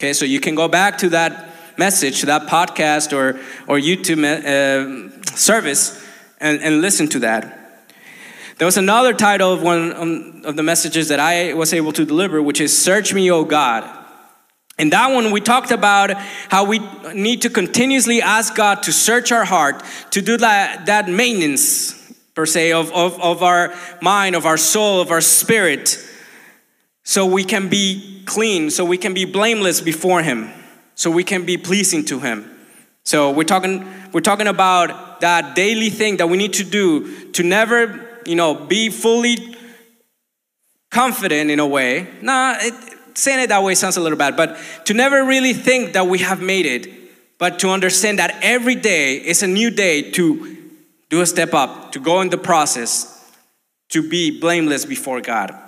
Okay, 0.00 0.12
so 0.12 0.24
you 0.24 0.40
can 0.40 0.56
go 0.56 0.66
back 0.66 0.98
to 0.98 1.10
that 1.10 1.46
message, 1.80 2.20
to 2.20 2.26
that 2.26 2.42
podcast 2.42 3.16
or, 3.16 3.40
or 3.66 3.78
YouTube 3.80 4.22
uh, 4.22 5.24
service 5.34 5.82
and, 6.38 6.60
and 6.60 6.82
listen 6.82 7.08
to 7.08 7.20
that. 7.20 7.42
There 8.58 8.66
was 8.66 8.76
another 8.76 9.14
title 9.14 9.54
of 9.54 9.62
one 9.62 9.92
um, 9.96 10.42
of 10.44 10.54
the 10.56 10.62
messages 10.62 11.08
that 11.08 11.18
I 11.18 11.54
was 11.54 11.72
able 11.72 11.92
to 11.92 12.04
deliver, 12.04 12.42
which 12.42 12.60
is 12.60 12.76
Search 12.76 13.14
Me, 13.14 13.30
O 13.30 13.42
God. 13.44 13.82
In 14.78 14.90
that 14.90 15.08
one, 15.14 15.30
we 15.30 15.40
talked 15.40 15.70
about 15.70 16.10
how 16.50 16.64
we 16.64 16.78
need 17.14 17.40
to 17.42 17.50
continuously 17.50 18.20
ask 18.20 18.54
God 18.54 18.82
to 18.82 18.92
search 18.92 19.32
our 19.32 19.46
heart, 19.46 19.82
to 20.10 20.20
do 20.20 20.36
that, 20.36 20.86
that 20.86 21.08
maintenance, 21.08 21.96
per 22.34 22.44
se, 22.44 22.72
of, 22.72 22.92
of, 22.92 23.18
of 23.20 23.42
our 23.42 23.74
mind, 24.02 24.36
of 24.36 24.44
our 24.44 24.58
soul, 24.58 25.00
of 25.00 25.10
our 25.10 25.22
spirit, 25.22 25.98
so 27.02 27.24
we 27.24 27.44
can 27.44 27.68
be 27.68 28.22
clean, 28.26 28.70
so 28.70 28.84
we 28.84 28.98
can 28.98 29.14
be 29.14 29.24
blameless 29.24 29.80
before 29.80 30.22
Him, 30.22 30.50
so 31.00 31.10
we 31.10 31.24
can 31.24 31.46
be 31.46 31.56
pleasing 31.56 32.04
to 32.04 32.20
Him. 32.20 32.44
So 33.04 33.30
we're 33.30 33.44
talking, 33.44 33.90
we're 34.12 34.20
talking 34.20 34.48
about 34.48 35.22
that 35.22 35.56
daily 35.56 35.88
thing 35.88 36.18
that 36.18 36.28
we 36.28 36.36
need 36.36 36.52
to 36.52 36.62
do 36.62 37.30
to 37.30 37.42
never, 37.42 38.20
you 38.26 38.34
know, 38.34 38.54
be 38.54 38.90
fully 38.90 39.56
confident 40.90 41.50
in 41.50 41.58
a 41.58 41.66
way. 41.66 42.06
Nah, 42.20 42.56
it, 42.60 42.74
saying 43.16 43.44
it 43.44 43.46
that 43.46 43.62
way 43.62 43.74
sounds 43.76 43.96
a 43.96 44.02
little 44.02 44.18
bad, 44.18 44.36
but 44.36 44.58
to 44.84 44.92
never 44.92 45.24
really 45.24 45.54
think 45.54 45.94
that 45.94 46.06
we 46.06 46.18
have 46.18 46.42
made 46.42 46.66
it, 46.66 46.86
but 47.38 47.58
to 47.60 47.70
understand 47.70 48.18
that 48.18 48.36
every 48.42 48.74
day 48.74 49.14
is 49.16 49.42
a 49.42 49.46
new 49.46 49.70
day 49.70 50.10
to 50.10 50.54
do 51.08 51.22
a 51.22 51.26
step 51.26 51.54
up, 51.54 51.92
to 51.92 51.98
go 51.98 52.20
in 52.20 52.28
the 52.28 52.36
process, 52.36 53.32
to 53.88 54.06
be 54.06 54.38
blameless 54.38 54.84
before 54.84 55.22
God. 55.22 55.58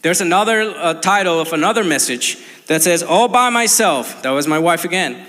There's 0.00 0.22
another 0.22 0.62
uh, 0.62 0.94
title 0.94 1.38
of 1.38 1.52
another 1.52 1.84
message 1.84 2.38
that 2.66 2.82
says, 2.82 3.02
All 3.02 3.28
by 3.28 3.50
myself. 3.50 4.22
That 4.22 4.30
was 4.30 4.46
my 4.46 4.58
wife 4.58 4.84
again. 4.84 5.24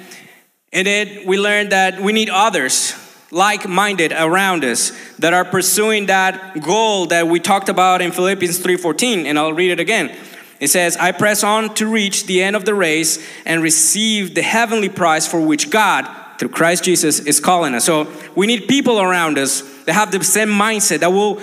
In 0.72 0.86
it, 0.88 1.26
we 1.26 1.40
learned 1.40 1.72
that 1.72 2.02
we 2.02 2.12
need 2.12 2.30
others 2.30 2.94
like 3.32 3.68
minded 3.68 4.12
around 4.14 4.64
us 4.64 4.92
that 5.18 5.34
are 5.34 5.46
pursuing 5.46 6.06
that 6.06 6.62
goal 6.62 7.08
that 7.08 7.28
we 7.28 7.40
talked 7.40 7.70
about 7.70 8.02
in 8.02 8.12
Philippians 8.12 8.60
3:14 8.60 9.26
and 9.26 9.38
I'll 9.38 9.54
read 9.54 9.72
it 9.72 9.80
again. 9.80 10.16
It 10.60 10.70
says, 10.70 10.98
I 10.98 11.12
press 11.12 11.44
on 11.44 11.74
to 11.76 11.88
reach 11.88 12.26
the 12.26 12.42
end 12.42 12.56
of 12.56 12.66
the 12.66 12.74
race 12.74 13.24
and 13.46 13.62
receive 13.62 14.34
the 14.34 14.42
heavenly 14.42 14.90
prize 14.90 15.28
for 15.28 15.40
which 15.40 15.70
God, 15.70 16.10
through 16.40 16.50
Christ 16.50 16.84
Jesus, 16.84 17.20
is 17.20 17.40
calling 17.40 17.76
us. 17.76 17.86
So 17.86 18.12
we 18.36 18.48
need 18.48 18.68
people 18.68 19.00
around 19.00 19.38
us 19.38 19.62
that 19.86 19.94
have 19.94 20.12
the 20.12 20.24
same 20.24 20.50
mindset 20.50 21.00
that 21.02 21.12
will 21.12 21.40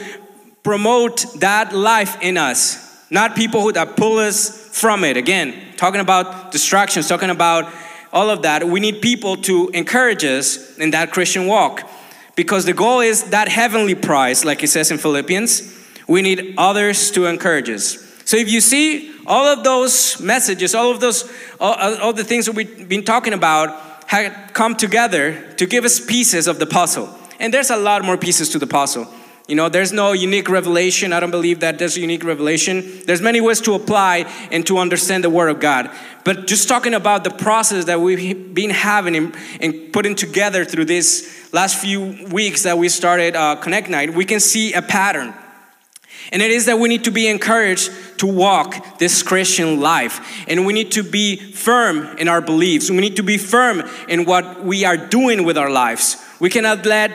promote 0.65 1.27
that 1.41 1.73
life 1.73 2.17
in 2.23 2.37
us, 2.37 3.09
not 3.09 3.37
people 3.37 3.63
who 3.63 3.71
that 3.73 3.97
pull 3.97 4.19
us 4.19 4.69
from 4.77 5.05
it. 5.05 5.17
Again, 5.17 5.55
talking 5.85 6.01
about 6.01 6.51
distractions, 6.51 7.07
talking 7.09 7.29
about 7.29 7.71
all 8.11 8.31
of 8.31 8.41
that. 8.41 8.67
We 8.67 8.81
need 8.81 9.03
people 9.03 9.37
to 9.49 9.69
encourage 9.75 10.25
us 10.25 10.79
in 10.79 10.93
that 10.93 11.13
Christian 11.13 11.47
walk 11.47 11.87
because 12.37 12.65
the 12.65 12.73
goal 12.73 13.01
is 13.01 13.25
that 13.25 13.49
heavenly 13.49 13.95
prize, 13.95 14.47
like 14.47 14.63
it 14.63 14.69
says 14.69 14.91
in 14.91 14.97
Philippians. 14.97 15.51
We 16.09 16.23
need 16.23 16.55
others 16.57 17.11
to 17.11 17.27
encourage 17.27 17.69
us. 17.69 17.99
So 18.25 18.39
if 18.39 18.51
you 18.51 18.63
see 18.63 19.13
all 19.27 19.45
of 19.45 19.63
those 19.63 20.19
messages, 20.23 20.75
all 20.75 20.91
of 20.91 21.01
those, 21.01 21.31
all, 21.61 21.75
all 21.75 22.13
the 22.15 22.25
things 22.25 22.47
that 22.47 22.55
we've 22.55 22.89
been 22.89 23.05
talking 23.05 23.35
about 23.35 23.69
had 24.07 24.55
come 24.55 24.77
together 24.77 25.53
to 25.59 25.67
give 25.67 25.85
us 25.85 26.01
pieces 26.01 26.47
of 26.47 26.59
the 26.59 26.67
puzzle. 26.67 27.11
And 27.39 27.53
there's 27.53 27.69
a 27.69 27.77
lot 27.77 28.05
more 28.07 28.17
pieces 28.17 28.49
to 28.51 28.59
the 28.59 28.67
puzzle. 28.67 29.07
You 29.47 29.57
know, 29.57 29.69
there's 29.69 29.93
no 29.93 30.13
unique 30.13 30.49
revelation. 30.49 31.13
I 31.13 31.21
don't 31.21 31.31
believe 31.31 31.61
that 31.61 31.79
there's 31.79 31.99
a 31.99 32.01
unique 32.01 32.25
revelation. 32.25 33.03
There's 33.05 33.21
many 33.21 33.43
ways 33.43 33.61
to 33.63 33.75
apply 33.75 34.25
and 34.51 34.67
to 34.67 34.79
understand 34.79 35.23
the 35.23 35.29
Word 35.29 35.51
of 35.51 35.61
God. 35.61 35.91
But 36.25 36.47
just 36.47 36.67
talking 36.67 36.95
about 36.95 37.25
the 37.25 37.31
process 37.31 37.85
that 37.85 38.01
we've 38.01 38.55
been 38.55 38.71
having 38.71 39.35
and, 39.61 39.93
putting 39.93 40.15
together 40.15 40.65
through 40.65 40.87
these 40.87 41.53
last 41.53 41.77
few 41.77 42.27
weeks 42.33 42.63
that 42.63 42.79
we 42.79 42.89
started 42.89 43.37
uh, 43.37 43.57
Connect 43.57 43.91
Night, 43.91 44.15
we 44.15 44.25
can 44.25 44.41
see 44.41 44.73
a 44.73 44.81
pattern. 44.81 45.35
And 46.33 46.41
it 46.41 46.51
is 46.51 46.65
that 46.67 46.79
we 46.79 46.89
need 46.89 47.05
to 47.05 47.11
be 47.11 47.29
encouraged 47.29 47.93
to 48.19 48.27
walk 48.27 48.99
this 48.99 49.23
Christian 49.23 49.79
life. 49.79 50.47
And 50.49 50.65
we 50.65 50.73
need 50.73 50.93
to 50.93 51.03
be 51.03 51.37
firm 51.37 52.17
in 52.17 52.29
our 52.29 52.41
beliefs. 52.41 52.91
We 52.91 52.97
need 52.97 53.17
to 53.17 53.23
be 53.23 53.37
firm 53.37 53.83
in 54.09 54.25
what 54.25 54.65
we 54.65 54.87
are 54.87 54.97
doing 54.97 55.45
with 55.45 55.59
our 55.59 55.71
lives. 55.71 56.17
We 56.41 56.49
cannot 56.49 56.87
let 56.87 57.13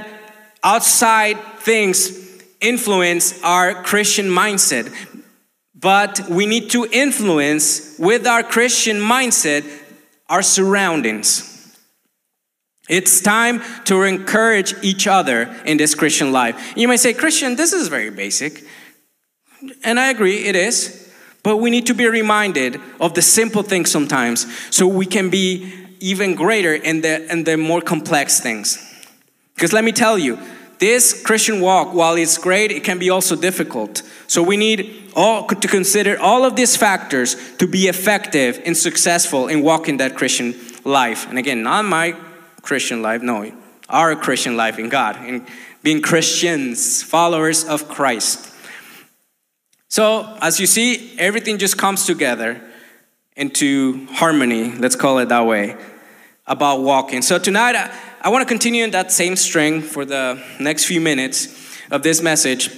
outside 0.64 1.38
things 1.60 2.19
influence 2.62 3.42
our 3.44 3.84
Christian 3.84 4.28
mindset. 4.28 4.94
But 5.76 6.22
we 6.30 6.46
need 6.46 6.70
to 6.72 6.86
influence 6.92 7.98
with 7.98 8.28
our 8.28 8.44
Christian 8.44 8.98
mindset 8.98 9.64
our 10.28 10.42
surroundings. 10.42 11.46
It's 12.90 13.22
time 13.22 13.62
to 13.86 14.04
encourage 14.04 14.74
each 14.82 15.08
other 15.08 15.56
in 15.66 15.78
this 15.78 15.94
Christian 15.94 16.32
life. 16.32 16.74
You 16.76 16.88
may 16.88 16.98
say, 16.98 17.14
Christian, 17.14 17.56
this 17.56 17.72
is 17.72 17.88
very 17.88 18.10
basic. 18.10 18.64
And 19.84 20.00
I 20.00 20.10
agree, 20.10 20.46
it 20.46 20.56
is. 20.56 21.14
But 21.44 21.58
we 21.58 21.70
need 21.70 21.86
to 21.88 21.94
be 21.94 22.08
reminded 22.08 22.82
of 23.00 23.14
the 23.14 23.22
simple 23.22 23.64
things 23.64 23.92
sometimes 23.92 24.48
so 24.76 24.88
we 24.88 25.06
can 25.06 25.30
be 25.30 25.72
even 26.00 26.36
greater 26.36 26.74
in 26.74 27.02
the, 27.02 27.32
in 27.32 27.44
the 27.44 27.58
more 27.58 27.82
complex 27.82 28.40
things. 28.40 28.78
Because 29.56 29.72
let 29.72 29.84
me 29.84 29.92
tell 29.92 30.18
you, 30.18 30.40
this 30.80 31.22
Christian 31.22 31.60
walk, 31.60 31.94
while 31.94 32.16
it's 32.16 32.38
great, 32.38 32.72
it 32.72 32.84
can 32.84 33.00
be 33.00 33.10
also 33.10 33.36
difficult. 33.36 34.02
So 34.28 34.42
we 34.42 34.56
need 34.56 35.12
all 35.16 35.46
to 35.46 35.68
consider 35.68 36.18
all 36.20 36.46
of 36.46 36.56
these 36.56 36.78
factors 36.78 37.36
to 37.58 37.68
be 37.68 37.88
effective 37.88 38.62
and 38.66 38.76
successful 38.76 39.50
in 39.50 39.62
walking 39.62 39.98
that 39.98 40.16
Christian 40.16 40.56
life. 40.86 41.28
And 41.30 41.38
again, 41.38 41.64
not 41.64 41.84
my 41.84 42.16
Christian 42.62 43.02
life, 43.02 43.22
no, 43.22 43.52
our 43.90 44.16
Christian 44.16 44.56
life 44.56 44.80
in 44.80 44.90
God, 44.90 45.18
in 45.26 45.46
being 45.84 46.02
Christians, 46.02 47.04
followers 47.04 47.66
of 47.66 47.88
Christ. 47.90 48.54
So, 49.90 50.38
as 50.42 50.60
you 50.60 50.68
see, 50.68 51.18
everything 51.18 51.58
just 51.58 51.78
comes 51.78 52.06
together 52.06 52.62
into 53.36 54.06
harmony, 54.08 54.72
let's 54.76 54.96
call 54.96 55.20
it 55.20 55.30
that 55.30 55.46
way, 55.46 55.76
about 56.46 56.82
walking. 56.82 57.22
So, 57.22 57.40
tonight, 57.40 57.76
I, 58.22 58.30
want 58.30 58.42
to 58.42 58.46
continue 58.48 58.84
in 58.84 58.92
that 58.92 59.12
same 59.12 59.36
string 59.36 59.82
for 59.82 60.06
the 60.06 60.42
next 60.60 60.86
few 60.86 61.00
minutes 61.00 61.78
of 61.92 62.04
this 62.04 62.22
message. 62.22 62.70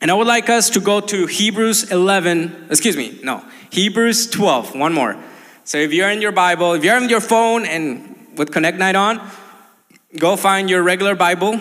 And 0.00 0.10
I 0.10 0.14
would 0.14 0.26
like 0.26 0.48
us 0.48 0.70
to 0.70 0.80
go 0.80 1.00
to 1.00 1.26
Hebrews 1.26 1.90
11, 1.90 2.68
excuse 2.70 2.96
me, 2.96 3.18
no, 3.22 3.44
Hebrews 3.70 4.28
12, 4.30 4.74
one 4.74 4.92
more. 4.92 5.16
So, 5.64 5.78
if 5.78 5.92
you're 5.92 6.10
in 6.10 6.22
your 6.22 6.32
Bible, 6.32 6.72
if 6.72 6.82
you're 6.84 6.96
on 6.96 7.08
your 7.08 7.20
phone 7.20 7.66
and 7.66 8.28
with 8.36 8.52
Connect 8.52 8.78
Night 8.78 8.96
on, 8.96 9.20
go 10.18 10.36
find 10.36 10.70
your 10.70 10.82
regular 10.82 11.14
Bible, 11.14 11.60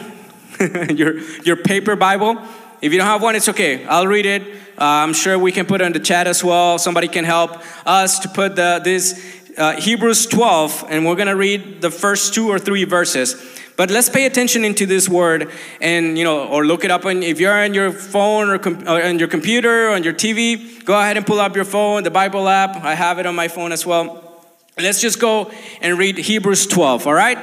your, 0.89 1.19
your 1.43 1.57
paper 1.57 1.95
Bible. 1.95 2.38
If 2.81 2.93
you 2.93 2.99
don't 2.99 3.07
have 3.07 3.21
one, 3.21 3.35
it's 3.35 3.49
okay. 3.49 3.85
I'll 3.85 4.07
read 4.07 4.25
it 4.25 4.43
uh, 4.79 5.03
I'm 5.03 5.11
sure 5.11 5.38
we 5.38 5.51
can 5.51 5.65
put 5.65 5.81
it 5.81 5.83
in 5.83 5.91
the 5.91 5.99
chat 5.99 6.25
as 6.25 6.41
well. 6.41 6.77
Somebody 6.77 7.09
can 7.09 7.25
help 7.25 7.61
us 7.85 8.19
to 8.19 8.29
put 8.29 8.55
the, 8.55 8.79
this 8.81 9.38
uh, 9.59 9.75
Hebrews 9.75 10.25
12, 10.27 10.85
and 10.89 11.05
we're 11.05 11.15
going 11.15 11.27
to 11.27 11.35
read 11.35 11.81
the 11.81 11.91
first 11.91 12.33
two 12.33 12.49
or 12.49 12.57
three 12.57 12.85
verses. 12.85 13.35
But 13.75 13.91
let's 13.91 14.09
pay 14.09 14.25
attention 14.25 14.65
into 14.65 14.85
this 14.85 15.07
word, 15.07 15.51
and 15.79 16.17
you 16.17 16.23
know, 16.23 16.47
or 16.47 16.65
look 16.65 16.83
it 16.83 16.91
up. 16.91 17.05
And 17.05 17.23
if 17.23 17.39
you're 17.39 17.53
on 17.53 17.73
your 17.73 17.91
phone 17.91 18.49
or, 18.49 18.57
com- 18.57 18.87
or 18.87 19.03
on 19.03 19.19
your 19.19 19.27
computer 19.27 19.89
or 19.89 19.91
on 19.91 20.03
your 20.03 20.13
TV, 20.13 20.83
go 20.83 20.99
ahead 20.99 21.17
and 21.17 21.25
pull 21.25 21.39
up 21.39 21.55
your 21.55 21.65
phone, 21.65 22.03
the 22.03 22.11
Bible 22.11 22.47
app. 22.47 22.83
I 22.83 22.93
have 22.95 23.19
it 23.19 23.25
on 23.25 23.35
my 23.35 23.47
phone 23.47 23.71
as 23.71 23.85
well. 23.85 24.43
Let's 24.77 25.01
just 25.01 25.19
go 25.19 25.51
and 25.81 25.97
read 25.97 26.17
Hebrews 26.17 26.67
12. 26.67 27.05
All 27.07 27.13
right. 27.13 27.37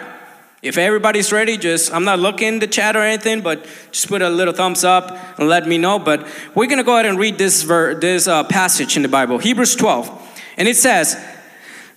If 0.63 0.79
everybody's 0.79 1.33
ready, 1.33 1.57
just 1.59 1.93
I'm 1.93 2.05
not 2.05 2.19
looking 2.19 2.59
the 2.59 2.67
chat 2.67 2.97
or 2.97 3.01
anything, 3.01 3.43
but 3.43 3.67
just 3.93 4.09
put 4.09 4.21
a 4.23 4.29
little 4.29 4.55
thumbs 4.55 4.85
up 4.85 5.39
and 5.39 5.49
let 5.49 5.69
me 5.69 5.79
know. 5.79 5.99
But 5.99 6.27
we're 6.55 6.67
gonna 6.67 6.83
go 6.83 6.95
ahead 6.95 7.07
and 7.07 7.19
read 7.19 7.39
this 7.39 7.63
ver- 7.63 7.95
this 7.95 8.27
uh, 8.27 8.43
passage 8.45 8.97
in 8.97 9.03
the 9.03 9.09
Bible, 9.09 9.39
Hebrews 9.39 9.77
12, 9.77 10.11
and 10.57 10.67
it 10.67 10.77
says, 10.77 11.15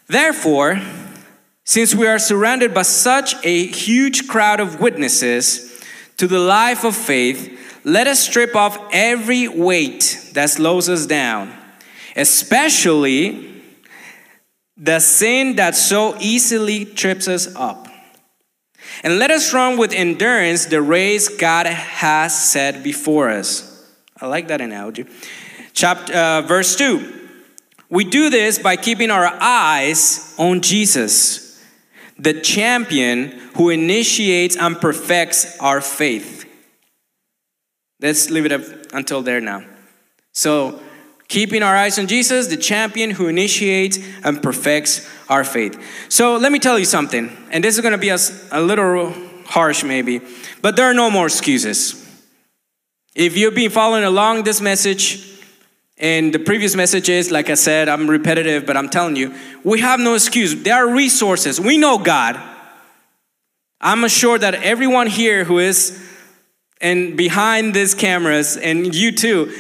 "Therefore." 0.09 0.81
Since 1.69 1.93
we 1.93 2.07
are 2.07 2.17
surrounded 2.17 2.73
by 2.73 2.81
such 2.81 3.35
a 3.45 3.67
huge 3.67 4.27
crowd 4.27 4.59
of 4.59 4.79
witnesses 4.79 5.79
to 6.17 6.25
the 6.25 6.39
life 6.39 6.83
of 6.83 6.95
faith, 6.95 7.79
let 7.83 8.07
us 8.07 8.19
strip 8.19 8.55
off 8.55 8.79
every 8.91 9.47
weight 9.47 10.31
that 10.33 10.49
slows 10.49 10.89
us 10.89 11.05
down, 11.05 11.55
especially 12.15 13.61
the 14.75 14.99
sin 14.99 15.57
that 15.57 15.75
so 15.75 16.17
easily 16.19 16.85
trips 16.85 17.27
us 17.27 17.53
up. 17.55 17.87
And 19.03 19.19
let 19.19 19.29
us 19.29 19.53
run 19.53 19.77
with 19.77 19.93
endurance 19.93 20.65
the 20.65 20.81
race 20.81 21.29
God 21.29 21.67
has 21.67 22.51
set 22.51 22.81
before 22.81 23.29
us. 23.29 23.87
I 24.19 24.25
like 24.25 24.47
that 24.47 24.59
analogy. 24.59 25.05
Chapter, 25.73 26.13
uh, 26.15 26.41
verse 26.41 26.75
2. 26.75 27.18
We 27.89 28.03
do 28.03 28.29
this 28.29 28.59
by 28.59 28.75
keeping 28.75 29.09
our 29.11 29.25
eyes 29.41 30.35
on 30.37 30.61
Jesus 30.61 31.49
the 32.19 32.33
champion 32.33 33.29
who 33.55 33.69
initiates 33.69 34.57
and 34.57 34.79
perfects 34.79 35.57
our 35.59 35.79
faith. 35.81 36.45
Let's 38.01 38.29
leave 38.29 38.45
it 38.45 38.51
up 38.51 38.61
until 38.93 39.21
there 39.21 39.41
now. 39.41 39.63
So, 40.33 40.81
keeping 41.27 41.63
our 41.63 41.75
eyes 41.75 41.97
on 41.97 42.07
Jesus, 42.07 42.47
the 42.47 42.57
champion 42.57 43.11
who 43.11 43.27
initiates 43.27 43.99
and 44.23 44.41
perfects 44.43 45.09
our 45.29 45.43
faith. 45.43 45.81
So, 46.09 46.35
let 46.35 46.51
me 46.51 46.59
tell 46.59 46.77
you 46.77 46.85
something, 46.85 47.35
and 47.51 47.63
this 47.63 47.75
is 47.75 47.81
going 47.81 47.93
to 47.93 47.97
be 47.97 48.09
a, 48.09 48.17
a 48.51 48.61
little 48.61 49.13
harsh 49.45 49.83
maybe, 49.83 50.21
but 50.61 50.75
there 50.75 50.85
are 50.85 50.93
no 50.93 51.09
more 51.09 51.25
excuses. 51.25 52.05
If 53.15 53.35
you've 53.37 53.55
been 53.55 53.71
following 53.71 54.03
along 54.03 54.43
this 54.43 54.61
message, 54.61 55.28
and 55.99 56.33
the 56.33 56.39
previous 56.39 56.75
messages, 56.75 57.29
like 57.29 57.49
I 57.49 57.55
said, 57.55 57.89
I'm 57.89 58.09
repetitive, 58.09 58.65
but 58.65 58.77
I'm 58.77 58.87
telling 58.87 59.17
you, 59.17 59.35
we 59.65 59.81
have 59.81 59.99
no 59.99 60.13
excuse. 60.13 60.55
There 60.55 60.75
are 60.75 60.89
resources. 60.93 61.59
We 61.59 61.77
know 61.77 61.97
God. 61.97 62.39
I'm 63.81 64.05
assured 64.05 64.41
that 64.41 64.55
everyone 64.55 65.07
here 65.07 65.43
who 65.43 65.59
is 65.59 66.05
and 66.81 67.17
behind 67.17 67.73
these 67.73 67.93
cameras, 67.93 68.55
and 68.55 68.95
you 68.95 69.11
too, 69.11 69.53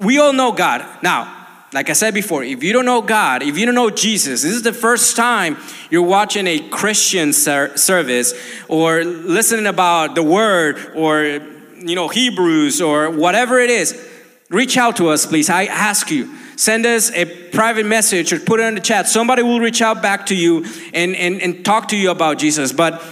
we 0.00 0.18
all 0.18 0.34
know 0.34 0.52
God. 0.52 0.84
Now, 1.02 1.46
like 1.72 1.88
I 1.88 1.94
said 1.94 2.12
before, 2.12 2.44
if 2.44 2.62
you 2.62 2.74
don't 2.74 2.84
know 2.84 3.00
God, 3.00 3.42
if 3.42 3.56
you 3.56 3.64
don't 3.64 3.74
know 3.74 3.88
Jesus, 3.88 4.42
this 4.42 4.52
is 4.52 4.62
the 4.62 4.74
first 4.74 5.16
time 5.16 5.56
you're 5.88 6.02
watching 6.02 6.46
a 6.46 6.60
Christian 6.68 7.32
ser- 7.32 7.74
service 7.78 8.34
or 8.68 9.04
listening 9.04 9.66
about 9.66 10.14
the 10.14 10.22
Word 10.22 10.92
or 10.94 11.24
you 11.78 11.94
know 11.94 12.08
Hebrews 12.08 12.82
or 12.82 13.08
whatever 13.08 13.58
it 13.58 13.70
is 13.70 14.10
reach 14.50 14.76
out 14.76 14.96
to 14.96 15.08
us, 15.08 15.26
please. 15.26 15.50
I 15.50 15.64
ask 15.64 16.10
you. 16.10 16.34
Send 16.56 16.86
us 16.86 17.10
a 17.10 17.24
private 17.50 17.86
message 17.86 18.32
or 18.32 18.38
put 18.38 18.60
it 18.60 18.64
in 18.64 18.74
the 18.74 18.80
chat. 18.80 19.08
Somebody 19.08 19.42
will 19.42 19.60
reach 19.60 19.82
out 19.82 20.00
back 20.02 20.26
to 20.26 20.36
you 20.36 20.64
and, 20.92 21.16
and, 21.16 21.42
and 21.42 21.64
talk 21.64 21.88
to 21.88 21.96
you 21.96 22.10
about 22.10 22.38
Jesus. 22.38 22.72
But 22.72 23.02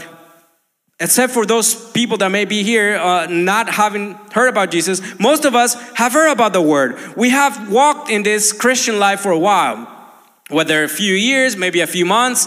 except 1.00 1.32
for 1.32 1.44
those 1.44 1.90
people 1.90 2.16
that 2.18 2.28
may 2.28 2.44
be 2.44 2.62
here 2.62 2.96
uh, 2.96 3.26
not 3.26 3.68
having 3.68 4.12
heard 4.32 4.48
about 4.48 4.70
Jesus, 4.70 5.00
most 5.18 5.44
of 5.44 5.56
us 5.56 5.74
have 5.94 6.12
heard 6.12 6.30
about 6.30 6.52
the 6.52 6.62
Word. 6.62 6.96
We 7.16 7.30
have 7.30 7.70
walked 7.70 8.10
in 8.10 8.22
this 8.22 8.52
Christian 8.52 9.00
life 9.00 9.20
for 9.20 9.32
a 9.32 9.38
while, 9.38 9.88
whether 10.50 10.84
a 10.84 10.88
few 10.88 11.14
years, 11.14 11.56
maybe 11.56 11.80
a 11.80 11.86
few 11.88 12.04
months, 12.04 12.46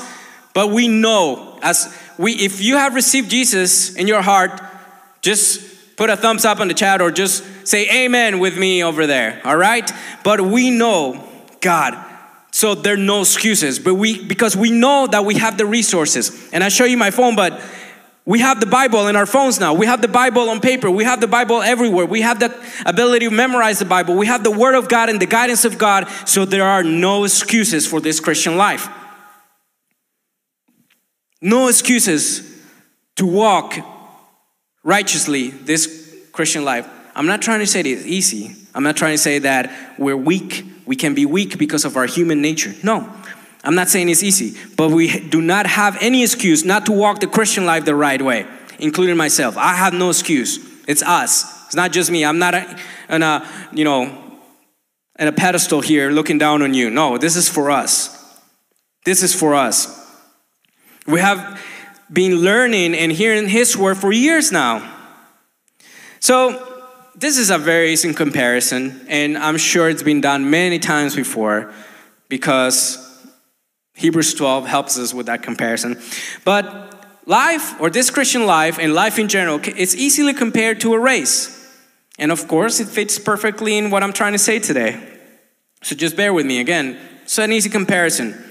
but 0.54 0.70
we 0.70 0.88
know 0.88 1.60
as 1.62 1.94
we, 2.18 2.34
if 2.34 2.62
you 2.62 2.78
have 2.78 2.96
received 2.96 3.30
Jesus 3.30 3.94
in 3.96 4.08
your 4.08 4.22
heart, 4.22 4.62
just 5.22 5.75
put 5.96 6.10
a 6.10 6.18
thumbs 6.18 6.46
up 6.46 6.60
on 6.60 6.68
the 6.68 6.74
chat 6.74 7.02
or 7.02 7.12
just 7.12 7.68
say 7.68 8.06
amen 8.06 8.40
with 8.40 8.58
me 8.58 8.84
over 8.84 9.08
there, 9.08 9.42
all 9.44 9.58
right? 9.58 9.90
But 10.24 10.42
we 10.42 10.70
know 10.70 11.28
God. 11.62 11.96
So 12.52 12.74
there 12.74 12.94
are 12.94 12.98
no 12.98 13.22
excuses, 13.22 13.80
but 13.80 13.96
we 13.96 14.24
because 14.24 14.56
we 14.56 14.72
know 14.72 15.08
that 15.08 15.26
we 15.26 15.36
have 15.36 15.58
the 15.58 15.66
resources. 15.66 16.50
And 16.54 16.64
I 16.64 16.70
show 16.70 16.86
you 16.86 16.96
my 16.96 17.12
phone, 17.12 17.36
but 17.36 17.62
we 18.26 18.40
have 18.40 18.60
the 18.60 18.66
Bible 18.66 19.08
in 19.08 19.16
our 19.16 19.26
phones 19.26 19.60
now. 19.60 19.74
We 19.74 19.86
have 19.86 20.02
the 20.02 20.08
Bible 20.08 20.50
on 20.50 20.60
paper. 20.60 20.90
We 20.90 21.04
have 21.04 21.22
the 21.22 21.28
Bible 21.28 21.62
everywhere. 21.62 22.06
We 22.06 22.22
have 22.22 22.40
the 22.40 22.56
ability 22.86 23.28
to 23.28 23.32
memorize 23.32 23.80
the 23.80 23.86
Bible. 23.86 24.16
We 24.16 24.26
have 24.28 24.44
the 24.44 24.52
Word 24.52 24.74
of 24.74 24.90
God 24.90 25.10
and 25.10 25.22
the 25.22 25.28
guidance 25.28 25.64
of 25.64 25.78
God. 25.78 26.08
So 26.26 26.44
there 26.44 26.64
are 26.64 26.82
no 26.82 27.24
excuses 27.24 27.86
for 27.86 28.02
this 28.02 28.20
Christian 28.20 28.58
life. 28.58 28.90
No 31.42 31.68
excuses 31.68 32.64
to 33.18 33.28
walk 33.28 33.76
righteously 34.86 35.50
this 35.50 36.16
Christian 36.32 36.64
life. 36.64 36.88
I'm 37.14 37.26
not 37.26 37.42
trying 37.42 37.60
to 37.60 37.68
say 37.68 37.82
it's 37.82 38.06
easy. 38.06 38.56
I'm 38.74 38.84
not 38.84 38.96
trying 38.96 39.14
to 39.14 39.18
say 39.18 39.40
that 39.40 40.00
we're 40.00 40.16
weak. 40.16 40.64
We 40.86 40.96
can 40.96 41.14
be 41.14 41.26
weak 41.26 41.58
because 41.58 41.84
of 41.84 41.98
our 41.98 42.06
human 42.06 42.42
nature. 42.42 42.74
No, 42.84 43.12
I'm 43.64 43.76
not 43.76 43.90
saying 43.90 44.08
it's 44.08 44.24
easy, 44.24 44.58
but 44.78 44.92
we 44.92 45.20
do 45.20 45.42
not 45.42 45.66
have 45.66 45.98
any 46.00 46.24
excuse 46.24 46.64
not 46.64 46.86
to 46.86 46.92
walk 46.92 47.20
the 47.20 47.28
Christian 47.28 47.66
life 47.66 47.84
the 47.84 47.96
right 47.96 48.22
way, 48.22 48.46
including 48.80 49.18
myself. 49.18 49.58
I 49.58 49.74
have 49.76 49.94
no 49.94 50.10
excuse. 50.10 50.60
It's 50.88 51.02
us. 51.02 51.66
It's 51.66 51.76
not 51.76 51.92
just 51.92 52.12
me. 52.12 52.24
I'm 52.24 52.38
not 52.38 52.54
a, 52.54 52.78
on 53.10 53.24
a, 53.24 53.48
you 53.74 53.84
know, 53.84 54.40
at 55.18 55.28
a 55.28 55.32
pedestal 55.32 55.82
here 55.82 56.12
looking 56.12 56.38
down 56.38 56.62
on 56.62 56.74
you. 56.74 56.90
No, 56.92 57.18
this 57.18 57.36
is 57.36 57.50
for 57.50 57.72
us. 57.72 58.12
This 59.06 59.24
is 59.24 59.34
for 59.34 59.56
us. 59.56 60.02
We 61.08 61.20
have 61.22 61.60
been 62.12 62.38
learning 62.38 62.94
and 62.96 63.12
hearing 63.12 63.48
His 63.48 63.78
word 63.78 63.98
for 63.98 64.12
years 64.12 64.52
now. 64.52 64.92
So, 66.20 66.62
this 67.16 67.38
is 67.38 67.50
a 67.50 67.58
very 67.58 67.94
easy 67.94 68.14
comparison, 68.14 69.06
and 69.08 69.38
I'm 69.38 69.58
sure 69.58 69.90
it's 69.90 70.04
been 70.04 70.20
done 70.20 70.50
many 70.50 70.80
times 70.80 71.16
before 71.16 71.74
because 72.28 73.02
Hebrews 73.94 74.34
12 74.34 74.68
helps 74.68 74.98
us 75.00 75.14
with 75.14 75.28
that 75.28 75.42
comparison. 75.42 76.02
But 76.44 76.66
life, 77.26 77.80
or 77.80 77.90
this 77.90 78.10
Christian 78.10 78.46
life, 78.46 78.78
and 78.80 78.94
life 78.94 79.18
in 79.18 79.30
general, 79.30 79.62
it's 79.64 79.96
easily 79.96 80.34
compared 80.34 80.82
to 80.82 80.94
a 80.94 81.00
race. 81.00 81.52
And 82.20 82.32
of 82.32 82.48
course, 82.48 82.80
it 82.80 82.88
fits 82.88 83.18
perfectly 83.18 83.78
in 83.78 83.90
what 83.90 84.04
I'm 84.04 84.14
trying 84.14 84.34
to 84.34 84.40
say 84.40 84.60
today. 84.60 85.02
So 85.84 85.96
just 85.96 86.18
bear 86.18 86.34
with 86.34 86.46
me 86.46 86.60
again. 86.60 86.98
It's 87.24 87.38
an 87.40 87.52
easy 87.52 87.70
comparison. 87.70 88.42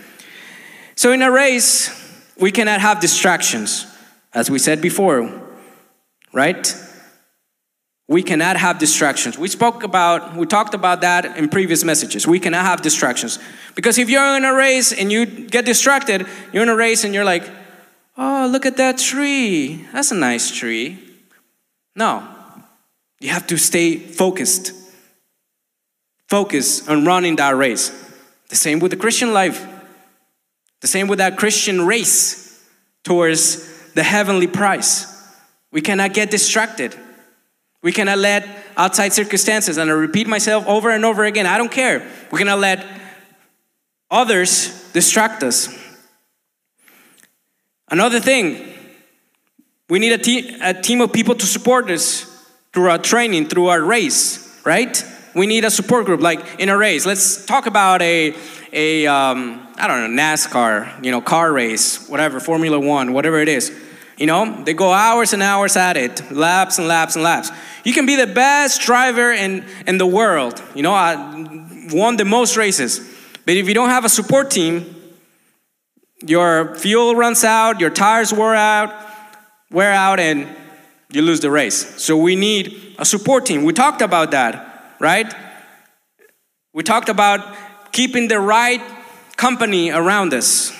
So, 0.97 1.12
in 1.12 1.23
a 1.23 1.31
race, 1.31 2.04
we 2.38 2.51
cannot 2.51 2.81
have 2.81 3.01
distractions, 3.01 3.87
as 4.33 4.51
we 4.51 4.59
said 4.59 4.81
before, 4.81 5.31
right? 6.33 6.75
We 8.07 8.23
cannot 8.23 8.57
have 8.57 8.79
distractions. 8.79 9.38
We 9.38 9.49
spoke 9.49 9.83
about, 9.83 10.37
we 10.37 10.47
talked 10.47 10.75
about 10.75 11.01
that 11.01 11.38
in 11.38 11.49
previous 11.49 11.85
messages. 11.85 12.27
We 12.27 12.38
cannot 12.38 12.66
have 12.66 12.83
distractions. 12.83 13.38
Because 13.75 13.97
if 13.99 14.11
you're 14.11 14.37
in 14.37 14.44
a 14.44 14.55
race 14.55 14.92
and 14.92 15.11
you 15.11 15.25
get 15.25 15.64
distracted, 15.64 16.27
you're 16.53 16.64
in 16.64 16.68
a 16.68 16.77
race 16.77 17.05
and 17.05 17.14
you're 17.14 17.25
like, 17.25 17.49
oh, 18.18 18.49
look 18.51 18.66
at 18.66 18.77
that 18.77 18.99
tree. 18.99 19.87
That's 19.92 20.11
a 20.11 20.16
nice 20.16 20.51
tree. 20.51 20.99
No, 21.97 22.29
you 23.20 23.31
have 23.31 23.47
to 23.47 23.57
stay 23.57 23.97
focused. 23.97 24.73
Focus 26.29 26.87
on 26.88 27.07
running 27.07 27.37
that 27.37 27.57
race. 27.57 27.90
The 28.49 28.57
same 28.57 28.81
with 28.81 28.90
the 28.90 28.97
Christian 28.97 29.33
life. 29.33 29.66
The 30.85 30.88
same 30.88 31.09
with 31.09 31.18
that 31.18 31.38
Christian 31.38 31.87
race 31.87 32.62
towards 33.05 33.92
the 33.92 34.03
heavenly 34.03 34.47
prize. 34.47 35.07
We 35.73 35.81
cannot 35.81 36.12
get 36.12 36.31
distracted. 36.31 36.94
We 37.83 37.90
cannot 37.90 38.18
let 38.18 38.47
outside 38.77 39.14
circumstances, 39.14 39.79
and 39.79 39.90
I 39.90 39.94
repeat 39.94 40.27
myself 40.27 40.66
over 40.66 40.90
and 40.90 41.07
over 41.07 41.25
again, 41.25 41.47
I 41.47 41.57
don't 41.57 41.73
care. 41.73 42.07
We 42.31 42.37
cannot 42.37 42.59
let 42.59 42.87
others 44.11 44.92
distract 44.92 45.42
us. 45.42 45.75
Another 47.88 48.20
thing, 48.20 48.70
we 49.88 49.99
need 49.99 50.12
a, 50.12 50.18
te- 50.18 50.59
a 50.61 50.75
team 50.75 51.01
of 51.01 51.14
people 51.14 51.35
to 51.35 51.47
support 51.47 51.90
us 51.90 52.27
through 52.75 52.90
our 52.90 52.99
training, 52.99 53.49
through 53.49 53.68
our 53.68 53.81
race, 53.83 54.61
right? 54.66 55.03
We 55.35 55.47
need 55.47 55.64
a 55.64 55.70
support 55.70 56.07
group, 56.07 56.20
like 56.20 56.61
in 56.61 56.68
a 56.68 56.77
race. 56.77 57.05
Let's 57.07 57.44
talk 57.44 57.66
about 57.66 58.03
a, 58.03 58.35
a 58.73 59.07
um, 59.07 59.66
I 59.77 59.88
don't 59.88 60.14
know, 60.14 60.23
NASCAR, 60.23 61.05
you 61.05 61.11
know, 61.11 61.20
car 61.20 61.53
race, 61.53 62.09
whatever, 62.09 62.38
Formula 62.40 62.79
One, 62.79 63.12
whatever 63.12 63.38
it 63.38 63.49
is. 63.49 63.73
You 64.16 64.27
know, 64.27 64.62
they 64.62 64.75
go 64.75 64.92
hours 64.92 65.33
and 65.33 65.42
hours 65.42 65.77
at 65.77 65.97
it, 65.97 66.31
laps 66.31 66.79
and 66.79 66.87
laps 66.87 67.16
and 67.16 67.25
laps. 67.25 67.51
You 67.83 67.92
can 67.92 68.07
be 68.07 68.14
the 68.14 68.29
best 68.29 68.81
driver 68.83 69.33
in, 69.33 69.64
in 69.87 69.99
the 69.99 70.07
world. 70.07 70.62
You 70.75 70.83
know, 70.83 70.92
I 70.92 71.14
won 71.92 72.16
the 72.16 72.25
most 72.25 72.57
races. 72.57 73.01
But 73.44 73.57
if 73.57 73.66
you 73.66 73.75
don't 73.75 73.90
have 73.90 74.05
a 74.05 74.09
support 74.09 74.51
team, 74.51 74.94
your 76.25 76.77
fuel 76.77 77.16
runs 77.16 77.44
out, 77.44 77.81
your 77.81 77.90
tires 77.90 78.33
wear 78.33 78.55
out, 78.55 78.94
wear 79.70 79.92
out, 79.92 80.20
and 80.20 80.49
you 81.11 81.23
lose 81.23 81.40
the 81.40 81.51
race. 81.51 82.03
So 82.03 82.16
we 82.16 82.37
need 82.37 82.94
a 82.99 83.05
support 83.05 83.47
team. 83.47 83.64
We 83.64 83.73
talked 83.73 84.01
about 84.01 84.31
that, 84.31 84.74
right? 85.05 85.33
We 86.73 86.83
talked 86.83 87.11
about 87.11 87.40
keeping 87.93 88.29
the 88.29 88.40
right 88.40 88.81
company 89.37 89.90
around 89.90 90.33
us. 90.33 90.73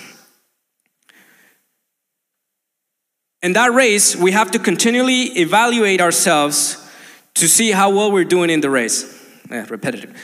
In 3.43 3.53
that 3.53 3.71
race, 3.71 4.15
we 4.15 4.31
have 4.31 4.49
to 4.51 4.59
continually 4.59 5.25
evaluate 5.37 6.01
ourselves 6.01 6.81
to 7.35 7.47
see 7.47 7.69
how 7.71 7.91
well 7.91 8.11
we're 8.11 8.23
doing 8.23 8.49
in 8.49 8.61
the 8.61 8.69
race. 8.71 9.03
Yeah, 9.51 9.67
repetitive. 9.69 10.19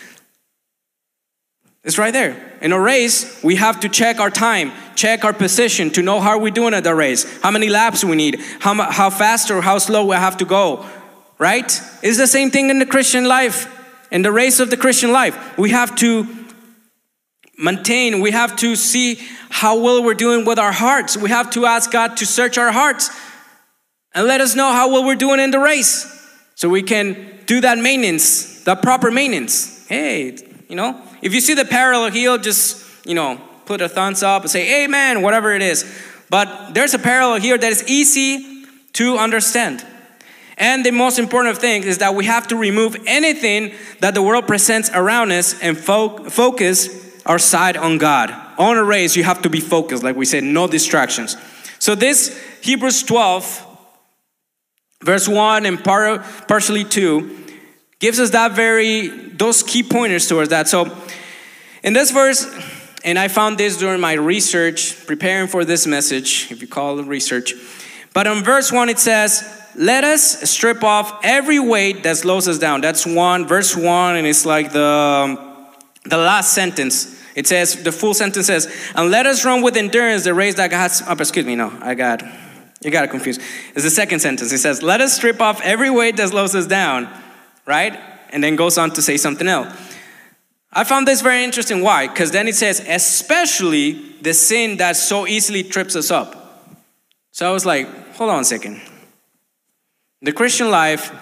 It's 1.83 1.99
right 1.99 2.11
there. 2.11 2.57
In 2.61 2.71
a 2.71 2.79
race, 2.79 3.43
we 3.43 3.55
have 3.55 3.79
to 3.81 3.89
check 3.89 4.19
our 4.19 4.31
time, 4.31 4.71
check 4.95 5.23
our 5.23 5.33
position 5.33 5.91
to 5.91 6.01
know 6.01 6.19
how 6.19 6.39
we're 6.39 6.51
doing 6.51 6.73
at 6.73 6.83
the 6.83 6.95
race, 6.95 7.39
how 7.41 7.51
many 7.51 7.69
laps 7.69 8.03
we 8.03 8.15
need, 8.15 8.39
how, 8.59 8.73
how 8.91 9.11
fast 9.11 9.51
or 9.51 9.61
how 9.61 9.77
slow 9.77 10.05
we 10.05 10.15
have 10.15 10.37
to 10.37 10.45
go, 10.45 10.85
right? 11.37 11.81
It's 12.01 12.17
the 12.17 12.27
same 12.27 12.49
thing 12.49 12.71
in 12.71 12.79
the 12.79 12.85
Christian 12.87 13.25
life, 13.25 13.67
in 14.11 14.21
the 14.21 14.31
race 14.31 14.59
of 14.59 14.69
the 14.69 14.77
Christian 14.77 15.11
life. 15.11 15.57
We 15.57 15.71
have 15.71 15.95
to 15.97 16.27
maintain, 17.57 18.19
we 18.19 18.31
have 18.31 18.55
to 18.57 18.75
see 18.75 19.19
how 19.49 19.79
well 19.79 20.03
we're 20.03 20.13
doing 20.13 20.45
with 20.45 20.59
our 20.59 20.71
hearts. 20.71 21.17
We 21.17 21.29
have 21.29 21.49
to 21.51 21.65
ask 21.65 21.91
God 21.91 22.17
to 22.17 22.25
search 22.25 22.57
our 22.57 22.71
hearts 22.71 23.09
and 24.13 24.27
let 24.27 24.41
us 24.41 24.55
know 24.55 24.71
how 24.71 24.91
well 24.91 25.05
we're 25.05 25.15
doing 25.15 25.39
in 25.39 25.51
the 25.51 25.59
race 25.59 26.07
so 26.55 26.69
we 26.69 26.83
can 26.83 27.39
do 27.45 27.61
that 27.61 27.77
maintenance, 27.77 28.63
that 28.65 28.81
proper 28.81 29.09
maintenance. 29.11 29.87
Hey, 29.87 30.37
you 30.67 30.75
know, 30.75 31.01
if 31.21 31.33
you 31.33 31.41
see 31.41 31.53
the 31.53 31.65
parallel 31.65 32.11
heel, 32.11 32.37
just, 32.37 33.05
you 33.05 33.15
know, 33.15 33.39
put 33.65 33.81
a 33.81 33.89
thumbs 33.89 34.23
up 34.23 34.41
and 34.43 34.51
say, 34.51 34.83
Amen, 34.83 35.21
whatever 35.21 35.53
it 35.53 35.61
is. 35.61 35.85
But 36.29 36.73
there's 36.73 36.93
a 36.93 36.99
parallel 36.99 37.39
here 37.39 37.57
that 37.57 37.71
is 37.71 37.83
easy 37.87 38.65
to 38.93 39.17
understand. 39.17 39.85
And 40.61 40.85
the 40.85 40.91
most 40.91 41.17
important 41.17 41.57
thing 41.57 41.83
is 41.83 41.97
that 41.97 42.13
we 42.13 42.25
have 42.25 42.47
to 42.49 42.55
remove 42.55 42.95
anything 43.07 43.73
that 43.99 44.13
the 44.13 44.21
world 44.21 44.45
presents 44.45 44.91
around 44.93 45.31
us 45.31 45.59
and 45.59 45.75
fo- 45.75 46.29
focus 46.29 47.19
our 47.25 47.39
side 47.39 47.75
on 47.75 47.97
God. 47.97 48.31
On 48.59 48.77
a 48.77 48.83
race, 48.83 49.15
you 49.15 49.23
have 49.23 49.41
to 49.41 49.49
be 49.49 49.59
focused, 49.59 50.03
like 50.03 50.15
we 50.15 50.23
said, 50.23 50.43
no 50.43 50.67
distractions. 50.67 51.35
So, 51.79 51.95
this 51.95 52.39
Hebrews 52.61 53.01
12, 53.01 53.65
verse 55.03 55.27
1 55.27 55.65
and 55.65 55.83
par- 55.83 56.19
partially 56.47 56.83
2, 56.83 57.43
gives 57.97 58.19
us 58.19 58.29
that 58.29 58.51
very, 58.51 59.07
those 59.07 59.63
key 59.63 59.81
pointers 59.81 60.27
towards 60.27 60.49
that. 60.49 60.67
So, 60.67 60.95
in 61.81 61.93
this 61.93 62.11
verse, 62.11 62.45
and 63.03 63.17
I 63.17 63.29
found 63.29 63.57
this 63.57 63.77
during 63.77 63.99
my 63.99 64.13
research, 64.13 65.07
preparing 65.07 65.47
for 65.47 65.65
this 65.65 65.87
message, 65.87 66.51
if 66.51 66.61
you 66.61 66.67
call 66.67 66.99
it 66.99 67.07
research. 67.07 67.55
But 68.13 68.27
on 68.27 68.43
verse 68.43 68.71
1, 68.71 68.89
it 68.89 68.99
says, 68.99 69.57
Let 69.75 70.03
us 70.03 70.49
strip 70.49 70.83
off 70.83 71.19
every 71.23 71.59
weight 71.59 72.03
that 72.03 72.17
slows 72.17 72.47
us 72.47 72.57
down. 72.57 72.81
That's 72.81 73.05
one, 73.05 73.47
verse 73.47 73.75
1, 73.75 74.17
and 74.17 74.27
it's 74.27 74.45
like 74.45 74.71
the, 74.71 74.83
um, 74.83 75.67
the 76.03 76.17
last 76.17 76.53
sentence. 76.53 77.19
It 77.35 77.47
says, 77.47 77.81
the 77.83 77.91
full 77.91 78.13
sentence 78.13 78.47
says, 78.47 78.73
And 78.95 79.09
let 79.09 79.25
us 79.25 79.45
run 79.45 79.61
with 79.61 79.77
endurance 79.77 80.25
the 80.25 80.33
race 80.33 80.55
that 80.55 80.71
God 80.71 80.77
has. 80.77 81.03
Oh, 81.07 81.13
excuse 81.13 81.45
me, 81.45 81.55
no, 81.55 81.71
I 81.81 81.93
got, 81.93 82.21
you 82.83 82.91
got 82.91 83.05
it 83.05 83.11
confused. 83.11 83.39
It's 83.73 83.83
the 83.83 83.89
second 83.89 84.19
sentence. 84.19 84.51
It 84.51 84.57
says, 84.57 84.83
Let 84.83 84.99
us 84.99 85.15
strip 85.15 85.39
off 85.39 85.61
every 85.61 85.89
weight 85.89 86.17
that 86.17 86.29
slows 86.29 86.53
us 86.53 86.67
down, 86.67 87.07
right? 87.65 87.97
And 88.31 88.43
then 88.43 88.57
goes 88.57 88.77
on 88.77 88.91
to 88.91 89.01
say 89.01 89.15
something 89.15 89.47
else. 89.47 89.73
I 90.73 90.83
found 90.83 91.07
this 91.07 91.21
very 91.21 91.43
interesting. 91.43 91.81
Why? 91.81 92.07
Because 92.07 92.31
then 92.31 92.47
it 92.47 92.55
says, 92.55 92.81
especially 92.87 93.93
the 94.21 94.33
sin 94.33 94.77
that 94.77 94.95
so 94.95 95.27
easily 95.27 95.63
trips 95.63 95.95
us 95.95 96.11
up. 96.11 96.75
So 97.31 97.47
I 97.47 97.51
was 97.51 97.65
like, 97.65 98.15
hold 98.15 98.29
on 98.29 98.41
a 98.41 98.45
second. 98.45 98.81
The 100.21 100.31
Christian 100.31 100.69
life, 100.69 101.13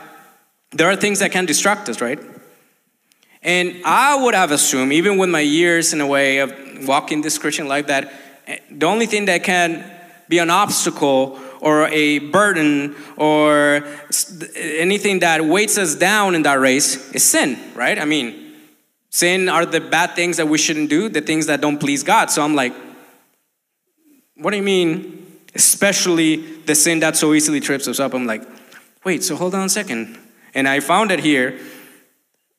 there 0.71 0.89
are 0.89 0.95
things 0.95 1.19
that 1.19 1.31
can 1.31 1.45
distract 1.45 1.89
us, 1.89 2.01
right? 2.01 2.19
And 3.41 3.81
I 3.85 4.21
would 4.21 4.35
have 4.35 4.51
assumed, 4.51 4.91
even 4.91 5.17
with 5.17 5.29
my 5.29 5.39
years 5.39 5.93
in 5.93 6.01
a 6.01 6.07
way 6.07 6.39
of 6.39 6.53
walking 6.87 7.21
this 7.21 7.37
Christian 7.37 7.67
life, 7.67 7.87
that 7.87 8.11
eh, 8.47 8.57
the 8.69 8.85
only 8.85 9.05
thing 9.05 9.25
that 9.25 9.43
can 9.43 9.89
be 10.27 10.39
an 10.39 10.49
obstacle 10.49 11.39
or 11.61 11.87
a 11.87 12.19
burden 12.19 12.95
or 13.17 13.83
anything 14.55 15.19
that 15.19 15.43
weights 15.43 15.77
us 15.77 15.95
down 15.95 16.35
in 16.35 16.43
that 16.43 16.59
race 16.59 17.11
is 17.13 17.23
sin, 17.23 17.57
right? 17.75 17.97
I 17.97 18.05
mean, 18.05 18.49
Sin 19.09 19.49
are 19.49 19.65
the 19.65 19.81
bad 19.81 20.15
things 20.15 20.37
that 20.37 20.47
we 20.47 20.57
shouldn't 20.57 20.89
do, 20.89 21.09
the 21.09 21.21
things 21.21 21.47
that 21.47 21.61
don't 21.61 21.79
please 21.79 22.03
God. 22.03 22.29
So 22.29 22.43
I'm 22.43 22.55
like, 22.55 22.73
what 24.35 24.51
do 24.51 24.57
you 24.57 24.63
mean? 24.63 25.41
Especially 25.55 26.35
the 26.63 26.75
sin 26.75 26.99
that 26.99 27.17
so 27.17 27.33
easily 27.33 27.59
trips 27.59 27.87
us 27.87 27.99
up. 27.99 28.13
I'm 28.13 28.27
like, 28.27 28.43
wait, 29.03 29.23
so 29.23 29.35
hold 29.35 29.55
on 29.55 29.65
a 29.65 29.69
second. 29.69 30.17
And 30.53 30.67
I 30.67 30.79
found 30.79 31.11
it 31.11 31.19
here. 31.19 31.59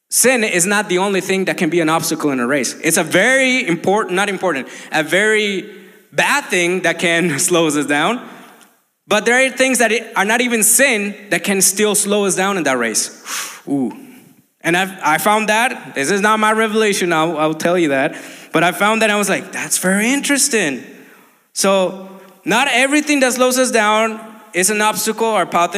Sin 0.09 0.43
is 0.43 0.67
not 0.67 0.89
the 0.89 0.99
only 0.99 1.21
thing 1.21 1.45
that 1.45 1.57
can 1.57 1.71
be 1.71 1.81
an 1.81 1.89
obstacle 1.89 2.31
in 2.31 2.41
a 2.41 2.47
race. 2.47 2.75
It's 2.83 2.97
a 2.97 3.05
very 3.05 3.67
important, 3.67 4.17
not 4.17 4.29
important, 4.29 4.69
a 4.91 5.03
very 5.03 5.89
bad 6.13 6.47
thing 6.47 6.83
that 6.83 6.99
can 6.99 7.39
slow 7.39 7.67
us 7.67 7.87
down. 7.87 8.29
But 9.07 9.25
there 9.25 9.45
are 9.45 9.51
things 9.51 9.79
that 9.79 9.93
are 10.17 10.25
not 10.25 10.41
even 10.41 10.63
sin 10.63 11.31
that 11.31 11.43
can 11.45 11.61
still 11.63 11.95
slow 11.95 12.27
us 12.27 12.37
down 12.37 12.57
in 12.57 12.65
that 12.65 12.79
race. 12.79 13.25
Ooh, 13.69 13.93
and 14.63 14.77
I've, 14.77 14.93
I 15.03 15.19
found 15.19 15.49
that, 15.49 15.95
this 15.95 16.11
is 16.11 16.21
not 16.21 16.39
my 16.39 16.53
revelation, 16.53 17.13
I'll, 17.13 17.39
I'll 17.39 17.55
tell 17.55 17.79
you 17.79 17.89
that. 17.89 18.15
But 18.53 18.63
I 18.63 18.73
found 18.73 19.03
that 19.03 19.11
I 19.11 19.17
was 19.17 19.29
like, 19.29 19.53
that's 19.53 19.79
very 19.79 20.11
interesting. 20.11 20.85
So, 21.53 22.09
not 22.45 22.69
everything 22.71 23.21
that 23.21 23.33
slows 23.33 23.59
us 23.59 23.71
down 23.71 24.21
is 24.55 24.71
an 24.71 24.81
obstacle 24.81 25.27
or 25.27 25.47
path 25.47 25.75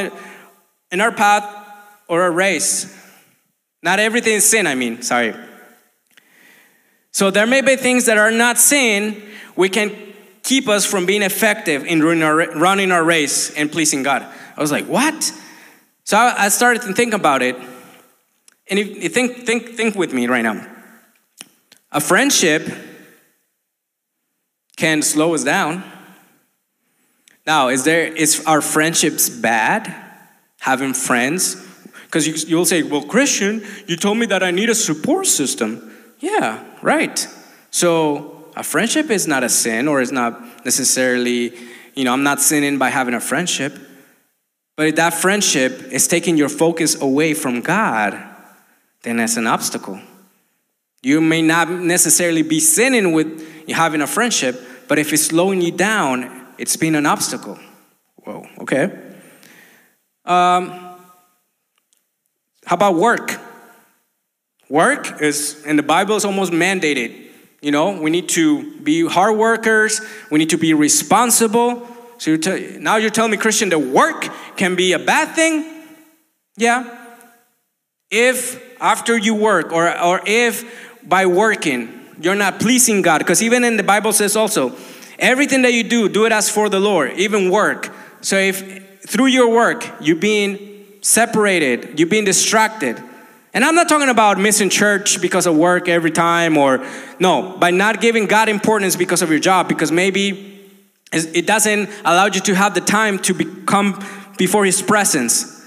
in 0.93 1.01
our 1.01 1.11
path 1.11 1.45
or 2.07 2.23
our 2.23 2.31
race. 2.31 2.97
Not 3.83 3.99
everything 3.99 4.35
is 4.35 4.49
sin, 4.49 4.69
I 4.69 4.77
mean, 4.77 5.03
sorry. 5.03 5.35
So, 7.11 7.31
there 7.31 7.47
may 7.47 7.63
be 7.63 7.77
things 7.77 8.07
that 8.07 8.17
are 8.17 8.31
not 8.31 8.59
sin, 8.59 9.21
we 9.57 9.69
can 9.69 10.15
keep 10.43 10.69
us 10.69 10.87
from 10.87 11.05
being 11.05 11.23
effective 11.23 11.85
in 11.85 12.03
running 12.03 12.93
our, 12.93 13.05
race 13.05 13.51
and 13.55 13.71
pleasing 13.71 14.03
God. 14.03 14.23
I 14.57 14.61
was 14.61 14.71
like, 14.71 14.87
what? 14.87 15.33
So, 16.05 16.17
I 16.17 16.49
started 16.49 16.83
to 16.83 16.93
think 16.93 17.13
about 17.13 17.43
it. 17.43 17.57
And 18.69 18.79
if 18.79 19.03
you 19.03 19.09
think, 19.09 19.45
think, 19.45 19.71
think 19.71 19.95
with 19.97 20.13
me 20.13 20.27
right 20.27 20.43
now. 20.43 20.67
A 21.91 22.01
friendship 22.01 22.71
can 24.77 25.03
slow 25.03 25.35
us 25.35 25.45
down. 25.45 25.85
Now, 27.47 27.69
is 27.69 27.85
there 27.85 28.07
is 28.07 28.45
our 28.47 28.63
friendships 28.63 29.29
bad? 29.29 30.12
Having 30.63 30.95
friends? 30.95 31.57
Because 32.05 32.27
you, 32.27 32.35
you'll 32.47 32.65
say, 32.65 32.83
well, 32.83 33.03
Christian, 33.03 33.65
you 33.87 33.97
told 33.97 34.19
me 34.19 34.27
that 34.27 34.43
I 34.43 34.51
need 34.51 34.71
a 34.71 34.75
support 34.75 35.27
system. 35.27 35.91
Yeah, 36.21 36.63
right. 36.83 37.27
So 37.71 38.45
a 38.55 38.63
friendship 38.63 39.11
is 39.11 39.27
not 39.27 39.43
a 39.43 39.49
sin 39.49 39.89
or 39.89 40.01
is 40.01 40.13
not 40.13 40.65
necessarily, 40.65 41.53
you 41.95 42.05
know, 42.05 42.13
I'm 42.13 42.23
not 42.23 42.41
sinning 42.41 42.79
by 42.79 42.91
having 42.91 43.15
a 43.15 43.21
friendship. 43.21 43.77
But 44.77 44.87
if 44.89 44.97
that 44.97 45.15
friendship 45.15 45.73
is 45.91 46.07
taking 46.07 46.37
your 46.37 46.49
focus 46.49 47.01
away 47.01 47.35
from 47.35 47.61
God, 47.61 48.17
then 49.03 49.17
that's 49.17 49.37
an 49.37 49.47
obstacle. 49.47 50.01
You 51.03 51.21
may 51.21 51.43
not 51.43 51.69
necessarily 51.71 52.43
be 52.43 52.61
sinning 52.61 53.13
with 53.13 53.69
having 53.69 54.01
a 54.01 54.07
friendship, 54.07 54.61
but 54.87 54.99
if 54.99 55.13
it's 55.13 55.27
slowing 55.27 55.61
you 55.61 55.73
down, 55.73 56.47
it's 56.59 56.77
been 56.77 56.95
an 56.95 57.07
obstacle. 57.07 57.59
Whoa, 58.25 58.47
okay. 58.61 59.12
Um, 60.25 60.71
how 62.65 62.77
about 62.77 62.95
work? 62.95 63.39
Work 64.69 65.21
is, 65.21 65.63
in 65.65 65.77
the 65.77 65.83
Bible, 65.83 66.17
is 66.17 66.25
almost 66.25 66.53
mandated. 66.53 67.29
You 67.61 67.71
know, 67.71 68.01
we 68.01 68.11
need 68.11 68.29
to 68.31 68.79
be 68.81 69.07
hard 69.07 69.37
workers, 69.37 70.01
we 70.31 70.39
need 70.39 70.51
to 70.51 70.59
be 70.59 70.75
responsible. 70.75 71.87
So 72.19 72.31
you're 72.31 72.79
now 72.79 72.97
you're 72.97 73.11
telling 73.11 73.33
me, 73.33 73.37
Christian, 73.37 73.69
that 73.71 73.79
work 73.79 74.29
can 74.57 74.77
be 74.77 74.93
a 74.93 74.99
bad 74.99 75.35
thing? 75.35 75.85
Yeah. 76.57 76.99
If 78.11 78.63
after 78.81 79.17
you 79.17 79.35
work 79.35 79.73
or, 79.73 79.99
or 80.01 80.21
if 80.27 81.09
by 81.09 81.27
working 81.27 82.03
you're 82.21 82.35
not 82.35 82.61
pleasing 82.61 83.03
God. 83.03 83.19
Because 83.19 83.43
even 83.43 83.65
in 83.65 83.77
the 83.77 83.83
Bible 83.83 84.13
says 84.13 84.37
also, 84.37 84.73
everything 85.19 85.63
that 85.63 85.73
you 85.73 85.83
do, 85.83 86.09
do 86.09 86.25
it 86.25 86.33
as 86.33 86.49
for 86.49 86.69
the 86.69 86.81
Lord, 86.81 87.13
even 87.15 87.51
work. 87.51 87.93
So 88.21 88.37
if 88.37 88.82
through 89.07 89.27
your 89.27 89.51
work 89.51 89.87
you're 90.01 90.17
being 90.17 90.87
separated, 91.01 91.99
you're 91.99 92.09
being 92.09 92.25
distracted. 92.25 93.03
And 93.55 93.65
I'm 93.65 93.75
not 93.75 93.89
talking 93.89 94.09
about 94.09 94.39
missing 94.39 94.71
church 94.71 95.21
because 95.21 95.47
of 95.47 95.57
work 95.57 95.89
every 95.89 96.11
time 96.11 96.57
or 96.57 96.87
no, 97.19 97.57
by 97.59 97.71
not 97.71 98.01
giving 98.01 98.27
God 98.27 98.49
importance 98.49 98.97
because 98.97 99.21
of 99.21 99.31
your 99.31 99.41
job, 99.41 99.69
because 99.69 99.93
maybe 99.93 100.71
it 101.13 101.47
doesn't 101.47 101.91
allow 102.05 102.27
you 102.27 102.41
to 102.41 102.55
have 102.55 102.75
the 102.75 102.81
time 102.81 103.19
to 103.21 103.35
become 103.35 104.03
before 104.39 104.65
His 104.65 104.81
presence. 104.81 105.61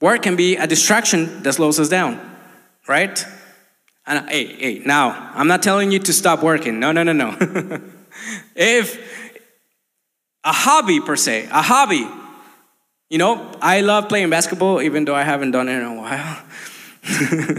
Work 0.00 0.22
can 0.22 0.36
be 0.36 0.56
a 0.56 0.66
distraction 0.66 1.42
that 1.42 1.54
slows 1.54 1.80
us 1.80 1.88
down 1.88 2.32
right? 2.88 3.24
And 4.06 4.28
hey, 4.28 4.46
hey, 4.46 4.82
now, 4.84 5.30
I'm 5.34 5.46
not 5.46 5.62
telling 5.62 5.92
you 5.92 5.98
to 6.00 6.12
stop 6.12 6.42
working. 6.42 6.80
No, 6.80 6.92
no, 6.92 7.02
no, 7.02 7.12
no. 7.12 7.36
if 8.56 8.98
a 10.44 10.52
hobby 10.52 11.00
per 11.00 11.16
se, 11.16 11.48
a 11.52 11.62
hobby, 11.62 12.06
you 13.12 13.18
know, 13.18 13.52
I 13.60 13.82
love 13.82 14.08
playing 14.08 14.30
basketball 14.30 14.80
even 14.80 15.04
though 15.04 15.14
I 15.14 15.22
haven't 15.22 15.50
done 15.50 15.68
it 15.68 15.72
in 15.72 15.82
a 15.82 15.94
while. 15.94 16.38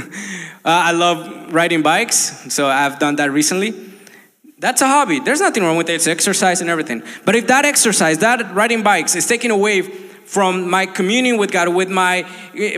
uh, 0.65 0.81
I 0.89 0.91
love 0.93 1.53
riding 1.53 1.83
bikes, 1.83 2.51
so 2.51 2.65
I've 2.65 2.97
done 2.97 3.17
that 3.17 3.31
recently. 3.31 3.75
That's 4.57 4.81
a 4.81 4.87
hobby. 4.87 5.19
There's 5.19 5.41
nothing 5.41 5.61
wrong 5.61 5.77
with 5.77 5.89
it. 5.91 5.93
It's 5.93 6.07
exercise 6.07 6.59
and 6.61 6.71
everything. 6.71 7.03
But 7.23 7.35
if 7.35 7.45
that 7.47 7.65
exercise, 7.65 8.17
that 8.17 8.55
riding 8.55 8.81
bikes, 8.81 9.15
is 9.15 9.27
taken 9.27 9.51
away 9.51 9.81
from 9.81 10.71
my 10.71 10.87
communion 10.87 11.37
with 11.37 11.51
God, 11.51 11.67
with 11.69 11.91
my 11.91 12.27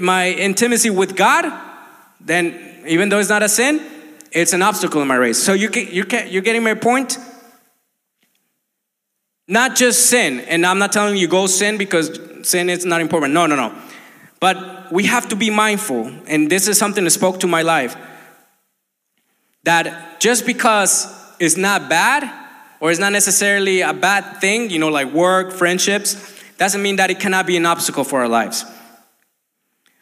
my 0.01 0.31
intimacy 0.31 0.89
with 0.89 1.15
God, 1.15 1.45
then 2.19 2.83
even 2.85 3.07
though 3.07 3.19
it's 3.19 3.29
not 3.29 3.41
a 3.41 3.47
sin, 3.47 3.79
it's 4.33 4.51
an 4.51 4.61
obstacle 4.61 5.01
in 5.01 5.07
my 5.07 5.15
race. 5.15 5.41
So 5.41 5.53
you 5.53 5.69
get, 5.69 5.93
you 5.93 6.03
get, 6.03 6.29
you're 6.29 6.41
getting 6.41 6.63
my 6.63 6.73
point? 6.73 7.17
Not 9.47 9.77
just 9.77 10.07
sin, 10.07 10.41
and 10.41 10.65
I'm 10.65 10.79
not 10.79 10.91
telling 10.91 11.15
you 11.15 11.29
go 11.29 11.47
sin 11.47 11.77
because 11.77 12.19
sin 12.45 12.69
is 12.69 12.85
not 12.85 13.01
important. 13.01 13.33
No, 13.33 13.45
no, 13.45 13.55
no. 13.55 13.73
But 14.39 14.91
we 14.91 15.05
have 15.05 15.27
to 15.29 15.35
be 15.35 15.49
mindful, 15.49 16.11
and 16.27 16.49
this 16.49 16.67
is 16.67 16.77
something 16.77 17.03
that 17.03 17.11
spoke 17.11 17.39
to 17.39 17.47
my 17.47 17.61
life. 17.61 17.95
That 19.63 20.19
just 20.19 20.45
because 20.45 21.07
it's 21.39 21.57
not 21.57 21.89
bad, 21.89 22.29
or 22.79 22.91
it's 22.91 22.99
not 22.99 23.11
necessarily 23.11 23.81
a 23.81 23.93
bad 23.93 24.39
thing, 24.41 24.69
you 24.69 24.79
know, 24.79 24.89
like 24.89 25.11
work, 25.11 25.51
friendships, 25.51 26.33
doesn't 26.57 26.81
mean 26.81 26.97
that 26.97 27.09
it 27.09 27.19
cannot 27.19 27.47
be 27.47 27.57
an 27.57 27.65
obstacle 27.65 28.03
for 28.03 28.21
our 28.21 28.27
lives. 28.27 28.65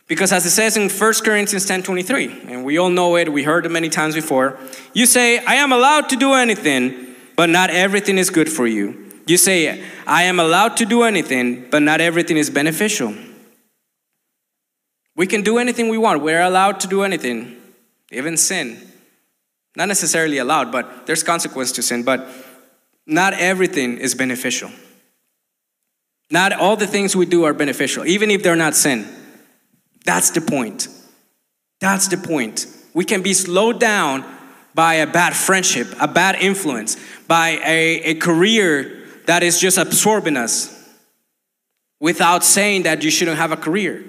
Because 0.07 0.33
as 0.33 0.45
it 0.45 0.51
says 0.51 0.75
in 0.75 0.89
1 0.89 1.23
Corinthians 1.23 1.65
10:23, 1.65 2.49
and 2.49 2.65
we 2.65 2.77
all 2.77 2.89
know 2.89 3.15
it, 3.15 3.31
we 3.31 3.43
heard 3.43 3.65
it 3.65 3.69
many 3.69 3.89
times 3.89 4.15
before, 4.15 4.57
you 4.93 5.05
say, 5.05 5.39
I 5.45 5.55
am 5.55 5.71
allowed 5.71 6.09
to 6.09 6.15
do 6.15 6.33
anything, 6.33 7.15
but 7.35 7.49
not 7.49 7.69
everything 7.69 8.17
is 8.17 8.29
good 8.29 8.51
for 8.51 8.67
you. 8.67 9.02
You 9.25 9.37
say, 9.37 9.83
I 10.05 10.23
am 10.23 10.39
allowed 10.39 10.77
to 10.77 10.85
do 10.85 11.03
anything, 11.03 11.69
but 11.69 11.81
not 11.81 12.01
everything 12.01 12.37
is 12.37 12.49
beneficial. 12.49 13.15
We 15.15 15.27
can 15.27 15.41
do 15.41 15.57
anything 15.57 15.89
we 15.89 15.97
want. 15.97 16.21
We're 16.21 16.41
allowed 16.41 16.79
to 16.81 16.87
do 16.87 17.03
anything, 17.03 17.55
even 18.11 18.35
sin. 18.35 18.79
Not 19.75 19.87
necessarily 19.87 20.39
allowed, 20.39 20.71
but 20.71 21.05
there's 21.05 21.23
consequence 21.23 21.71
to 21.73 21.81
sin, 21.81 22.03
but 22.03 22.27
not 23.05 23.33
everything 23.33 23.97
is 23.97 24.15
beneficial. 24.15 24.71
Not 26.29 26.51
all 26.53 26.75
the 26.75 26.87
things 26.87 27.15
we 27.15 27.25
do 27.25 27.43
are 27.43 27.53
beneficial, 27.53 28.05
even 28.05 28.31
if 28.31 28.43
they're 28.43 28.55
not 28.55 28.75
sin. 28.75 29.07
That's 30.03 30.31
the 30.31 30.41
point. 30.41 30.87
That's 31.79 32.07
the 32.07 32.17
point. 32.17 32.65
We 32.93 33.05
can 33.05 33.21
be 33.21 33.33
slowed 33.33 33.79
down 33.79 34.25
by 34.73 34.95
a 34.95 35.07
bad 35.07 35.35
friendship, 35.35 35.87
a 35.99 36.07
bad 36.07 36.35
influence, 36.35 36.97
by 37.27 37.59
a, 37.63 38.01
a 38.03 38.15
career 38.15 39.02
that 39.25 39.43
is 39.43 39.59
just 39.59 39.77
absorbing 39.77 40.37
us 40.37 40.79
without 41.99 42.43
saying 42.43 42.83
that 42.83 43.03
you 43.03 43.09
shouldn't 43.09 43.37
have 43.37 43.51
a 43.51 43.57
career. 43.57 44.03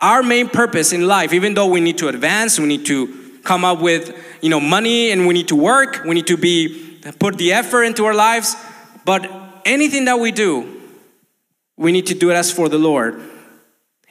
Our 0.00 0.22
main 0.22 0.48
purpose 0.48 0.92
in 0.92 1.06
life, 1.06 1.32
even 1.32 1.54
though 1.54 1.66
we 1.66 1.80
need 1.80 1.98
to 1.98 2.08
advance, 2.08 2.58
we 2.58 2.66
need 2.66 2.86
to 2.86 3.38
come 3.44 3.64
up 3.64 3.80
with 3.80 4.16
you 4.42 4.50
know 4.50 4.60
money 4.60 5.10
and 5.10 5.26
we 5.26 5.34
need 5.34 5.48
to 5.48 5.56
work, 5.56 6.02
we 6.04 6.14
need 6.14 6.26
to 6.26 6.36
be 6.36 6.98
put 7.18 7.36
the 7.38 7.52
effort 7.52 7.84
into 7.84 8.04
our 8.04 8.14
lives, 8.14 8.56
but 9.04 9.30
anything 9.64 10.04
that 10.06 10.18
we 10.18 10.32
do, 10.32 10.80
we 11.76 11.92
need 11.92 12.06
to 12.06 12.14
do 12.14 12.30
it 12.30 12.34
as 12.34 12.50
for 12.50 12.68
the 12.68 12.78
Lord. 12.78 13.20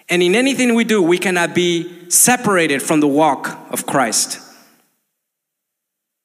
And 0.10 0.24
in 0.24 0.34
anything 0.34 0.74
we 0.74 0.84
do, 0.84 1.02
we 1.02 1.20
cannot 1.20 1.54
be 1.54 2.10
separated 2.10 2.82
from 2.82 3.00
the 3.00 3.08
walk 3.08 3.60
of 3.72 3.86
Christ. 3.86 4.40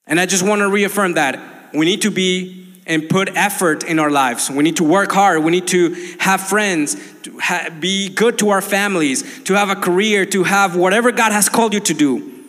And 0.07 0.18
I 0.18 0.27
just 0.27 0.42
want 0.42 0.61
to 0.61 0.68
reaffirm 0.68 1.14
that 1.14 1.38
we 1.75 1.85
need 1.85 2.03
to 2.03 2.11
be 2.11 2.63
and 2.87 3.09
put 3.09 3.35
effort 3.37 3.83
in 3.85 3.99
our 3.99 4.11
lives. 4.11 4.51
We 4.51 4.62
need 4.62 4.77
to 4.77 4.85
work 4.85 5.12
hard. 5.12 5.42
We 5.42 5.51
need 5.51 5.68
to 5.68 5.94
have 6.18 6.40
friends, 6.40 6.97
to 7.23 7.38
ha- 7.38 7.70
be 7.81 8.09
good 8.09 8.38
to 8.40 8.51
our 8.51 8.61
families, 8.61 9.42
to 9.44 9.55
have 9.55 9.70
a 9.70 9.77
career, 9.77 10.27
to 10.27 10.44
have 10.44 10.77
whatever 10.77 11.12
God 11.12 11.33
has 11.33 11.49
called 11.49 11.73
you 11.73 11.81
to 11.81 11.94
do. 11.94 12.44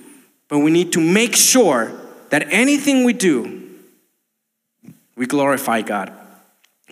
But 0.48 0.60
we 0.60 0.72
need 0.72 0.94
to 0.94 1.00
make 1.00 1.36
sure 1.36 1.92
that 2.30 2.48
anything 2.52 3.04
we 3.04 3.14
do, 3.14 3.64
we 5.16 5.26
glorify 5.26 5.82
God. 5.82 6.12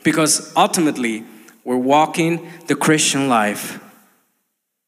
Because 0.04 0.54
ultimately, 0.56 1.26
we're 1.64 1.78
walking 1.78 2.50
the 2.68 2.76
Christian 2.76 3.30
life 3.30 3.80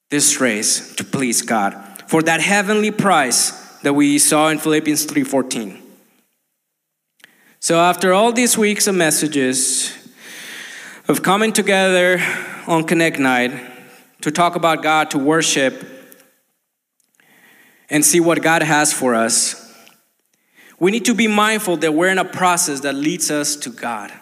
this 0.10 0.40
race 0.40 0.96
to 0.96 1.04
please 1.04 1.42
God 1.42 1.74
for 2.08 2.22
that 2.22 2.42
heavenly 2.42 2.92
prize 2.92 3.54
that 3.82 3.94
we 3.94 4.20
saw 4.20 4.50
in 4.50 4.60
Philippians 4.60 5.06
3:14. 5.06 5.85
So 7.66 7.80
after 7.80 8.14
all 8.14 8.32
these 8.32 8.60
weeks 8.60 8.86
of 8.86 8.94
messages 8.94 9.92
of 11.08 11.24
coming 11.24 11.52
together 11.52 12.22
on 12.68 12.84
Connect 12.84 13.18
Night 13.18 13.60
to 14.22 14.30
talk 14.30 14.56
about 14.56 14.84
God, 14.84 15.10
to 15.10 15.18
worship 15.18 15.84
and 17.90 18.06
see 18.06 18.20
what 18.20 18.44
God 18.44 18.62
has 18.62 18.94
for 18.94 19.16
us, 19.16 19.76
we 20.80 20.92
need 20.92 21.06
to 21.06 21.16
be 21.16 21.28
mindful 21.28 21.78
that 21.78 21.96
we're 21.96 22.10
in 22.10 22.20
a 22.20 22.24
process 22.24 22.82
that 22.82 22.94
leads 22.94 23.32
us 23.32 23.56
to 23.56 23.72
God. 23.72 24.14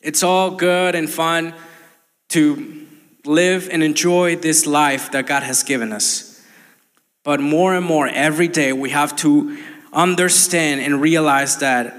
It's 0.00 0.22
all 0.22 0.52
good 0.52 0.94
and 0.94 1.10
fun 1.10 1.54
to 2.28 2.86
live 3.24 3.68
and 3.68 3.82
enjoy 3.82 4.36
this 4.36 4.64
life 4.64 5.10
that 5.10 5.26
God 5.26 5.42
has 5.42 5.64
given 5.64 5.92
us. 5.92 6.40
But 7.24 7.40
more 7.40 7.74
and 7.74 7.84
more, 7.84 8.06
every 8.06 8.46
day, 8.46 8.72
we 8.72 8.90
have 8.90 9.16
to 9.16 9.58
understand 9.92 10.80
and 10.80 11.00
realize 11.00 11.58
that 11.58 11.94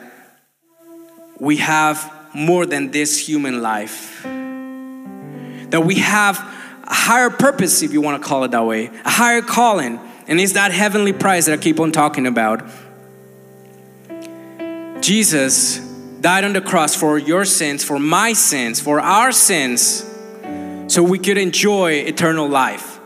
we 1.40 1.58
have 1.58 2.12
more 2.34 2.66
than 2.66 2.92
this 2.92 3.28
human 3.28 3.62
life. 3.62 4.24
That 4.24 5.84
we 5.86 5.96
have 5.96 6.38
a 6.84 6.94
higher 6.94 7.30
purpose, 7.30 7.82
if 7.82 7.94
you 7.94 8.02
want 8.02 8.22
to 8.22 8.28
call 8.28 8.44
it 8.44 8.52
that 8.52 8.66
way, 8.66 8.88
a 9.06 9.10
higher 9.10 9.42
calling, 9.42 10.00
and 10.28 10.40
it's 10.40 10.54
that 10.54 10.72
heavenly 10.72 11.14
prize 11.14 11.46
that 11.46 11.54
I 11.54 11.62
keep 11.62 11.80
on 11.80 11.92
talking 11.92 12.28
about. 12.28 12.64
Jesus 15.02 15.80
died 16.22 16.44
on 16.44 16.54
the 16.54 16.62
cross 16.62 16.96
for 16.96 17.18
your 17.18 17.46
sins, 17.46 17.84
for 17.84 17.98
my 17.98 18.34
sins, 18.34 18.80
for 18.80 19.00
our 19.00 19.32
sins 19.32 20.06
so 20.88 21.02
we 21.02 21.18
could 21.18 21.38
enjoy 21.38 21.94
eternal 21.94 22.48
life. 22.48 23.00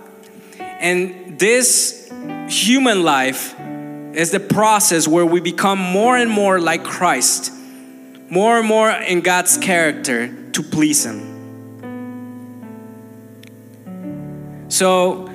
And 0.60 1.40
this 1.40 2.12
human 2.50 3.04
life 3.04 3.56
is 4.16 4.32
the 4.32 4.40
process 4.40 5.08
where 5.08 5.26
we 5.26 5.40
become 5.40 5.80
more 5.80 6.18
and 6.18 6.30
more 6.30 6.60
like 6.60 6.84
Christ, 6.84 7.52
more 8.30 8.60
and 8.60 8.68
more 8.68 8.90
in 8.90 9.22
God's 9.22 9.58
character 9.58 10.34
to 10.54 10.64
please 10.64 11.06
Him. 11.06 11.34
So, 14.70 15.32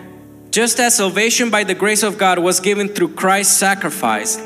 just 0.50 0.80
as 0.80 0.96
salvation 0.96 1.50
by 1.50 1.64
the 1.64 1.74
grace 1.74 2.02
of 2.02 2.18
God 2.18 2.38
was 2.38 2.60
given 2.60 2.88
through 2.88 3.14
Christ's 3.14 3.56
sacrifice, 3.56 4.36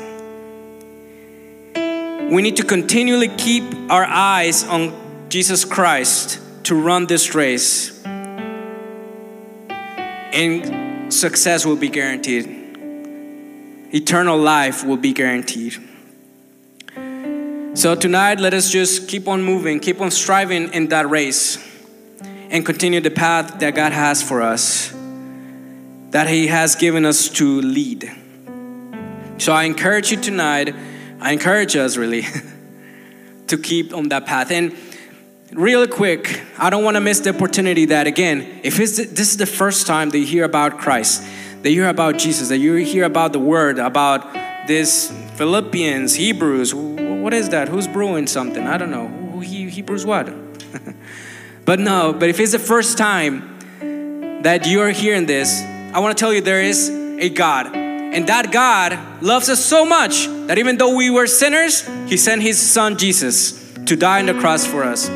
we 1.73 2.41
need 2.41 2.57
to 2.57 2.63
continually 2.63 3.29
keep 3.29 3.63
our 3.89 4.05
eyes 4.05 4.63
on 4.63 4.93
Jesus 5.29 5.65
Christ 5.65 6.39
to 6.63 6.75
run 6.75 7.07
this 7.07 7.33
race 7.35 7.95
and 10.35 11.13
success 11.13 11.65
will 11.65 11.77
be 11.77 11.89
guaranteed. 11.89 12.54
Eternal 13.93 14.37
life 14.37 14.83
will 14.83 14.97
be 14.97 15.13
guaranteed. 15.13 15.77
So 17.75 17.93
tonight, 17.95 18.39
let 18.39 18.53
us 18.53 18.71
just 18.71 19.07
keep 19.09 19.27
on 19.27 19.43
moving, 19.43 19.79
keep 19.79 19.99
on 20.01 20.11
striving 20.11 20.73
in 20.73 20.87
that 20.89 21.09
race, 21.09 21.57
and 22.49 22.65
continue 22.65 23.01
the 23.01 23.11
path 23.11 23.59
that 23.59 23.75
God 23.75 23.91
has 23.91 24.23
for 24.23 24.41
us, 24.41 24.93
that 26.11 26.27
He 26.27 26.47
has 26.47 26.75
given 26.75 27.05
us 27.05 27.29
to 27.29 27.61
lead. 27.61 28.11
So 29.37 29.51
I 29.51 29.63
encourage 29.63 30.11
you 30.11 30.17
tonight, 30.17 30.73
I 31.19 31.33
encourage 31.33 31.75
us 31.75 31.97
really, 31.97 32.25
to 33.47 33.57
keep 33.57 33.93
on 33.93 34.09
that 34.09 34.25
path. 34.25 34.51
And 34.51 34.75
Real 35.55 35.87
quick, 35.87 36.41
I 36.57 36.69
don't 36.69 36.83
want 36.83 36.95
to 36.95 37.01
miss 37.01 37.21
the 37.21 37.29
opportunity 37.29 37.85
that 37.85 38.07
again, 38.07 38.59
if 38.63 38.75
this 38.75 38.99
is 38.99 39.37
the 39.37 39.45
first 39.45 39.85
time 39.87 40.09
that 40.09 40.17
you 40.17 40.25
hear 40.25 40.43
about 40.43 40.79
Christ, 40.79 41.23
that 41.65 41.71
you 41.71 41.81
hear 41.81 41.89
about 41.89 42.19
Jesus, 42.19 42.49
that 42.49 42.59
you 42.59 42.75
hear 42.75 43.05
about 43.05 43.33
the 43.33 43.39
Word, 43.39 43.79
about 43.79 44.31
this 44.67 45.11
Philippians, 45.33 46.13
Hebrews, 46.13 46.75
what 46.75 47.33
is 47.33 47.49
that? 47.49 47.69
Who's 47.69 47.87
brewing 47.87 48.27
something? 48.27 48.67
I 48.67 48.77
don't 48.77 48.91
know. 48.91 49.07
Who, 49.07 49.39
Hebrews 49.39 50.05
what? 50.05 50.31
but 51.65 51.79
no, 51.79 52.13
but 52.13 52.29
if 52.29 52.39
it's 52.39 52.51
the 52.51 52.59
first 52.59 52.99
time 52.99 54.43
that 54.43 54.67
you're 54.67 54.91
hearing 54.91 55.25
this, 55.25 55.59
I 55.91 55.97
want 56.01 56.15
to 56.15 56.21
tell 56.21 56.31
you 56.31 56.39
there 56.39 56.61
is 56.61 56.87
a 56.91 57.29
God. 57.29 57.75
And 57.75 58.27
that 58.27 58.51
God 58.51 59.23
loves 59.23 59.49
us 59.49 59.65
so 59.65 59.85
much 59.85 60.27
that 60.45 60.59
even 60.59 60.77
though 60.77 60.95
we 60.95 61.09
were 61.09 61.25
sinners, 61.25 61.81
He 62.05 62.17
sent 62.17 62.43
His 62.43 62.59
Son 62.59 62.95
Jesus 62.95 63.73
to 63.87 63.95
die 63.95 64.19
on 64.19 64.27
the 64.27 64.35
cross 64.35 64.67
for 64.67 64.83
us 64.83 65.09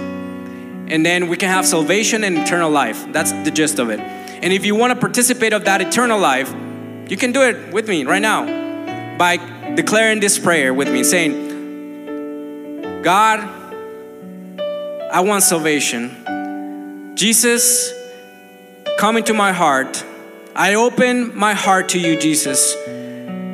and 0.90 1.06
then 1.06 1.28
we 1.28 1.38
can 1.38 1.50
have 1.50 1.68
salvation 1.68 2.24
and 2.24 2.38
eternal 2.38 2.72
life. 2.72 3.06
That's 3.14 3.32
the 3.32 3.52
gist 3.52 3.78
of 3.78 3.92
it. 3.92 4.00
And 4.42 4.54
if 4.54 4.66
you 4.66 4.76
want 4.76 4.94
to 4.94 5.00
participate 5.00 5.54
of 5.54 5.66
that 5.66 5.82
eternal 5.82 6.20
life, 6.20 6.54
You 7.10 7.18
can 7.18 7.32
do 7.32 7.42
it 7.42 7.74
with 7.74 7.90
me 7.90 8.06
right 8.06 8.22
now 8.22 8.46
by 9.18 9.38
declaring 9.74 10.20
this 10.20 10.38
prayer 10.38 10.72
with 10.76 10.92
me, 10.92 11.04
saying, 11.04 13.02
God, 13.02 13.40
I 15.12 15.22
want 15.22 15.42
salvation. 15.42 17.16
Jesus, 17.16 17.92
come 19.00 19.18
into 19.18 19.34
my 19.34 19.54
heart. 19.54 20.06
I 20.56 20.76
open 20.76 21.36
my 21.36 21.56
heart 21.56 21.90
to 21.90 22.00
you, 22.00 22.20
Jesus. 22.20 22.76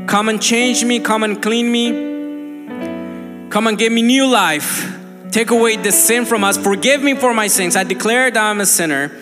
Come 0.06 0.28
and 0.28 0.42
change 0.42 0.84
me, 0.84 1.00
come 1.00 1.24
and 1.24 1.42
clean 1.42 1.72
me. 1.72 3.48
Come 3.50 3.68
and 3.68 3.78
give 3.78 3.94
me 3.94 4.02
new 4.02 4.28
life. 4.28 4.94
Take 5.32 5.50
away 5.50 5.78
the 5.78 5.94
sin 5.94 6.26
from 6.26 6.44
us. 6.44 6.58
Forgive 6.58 7.02
me 7.02 7.16
for 7.16 7.34
my 7.34 7.48
sins. 7.48 7.78
I 7.78 7.86
declare 7.86 8.30
that 8.32 8.44
I'm 8.44 8.60
a 8.60 8.66
sinner 8.66 9.18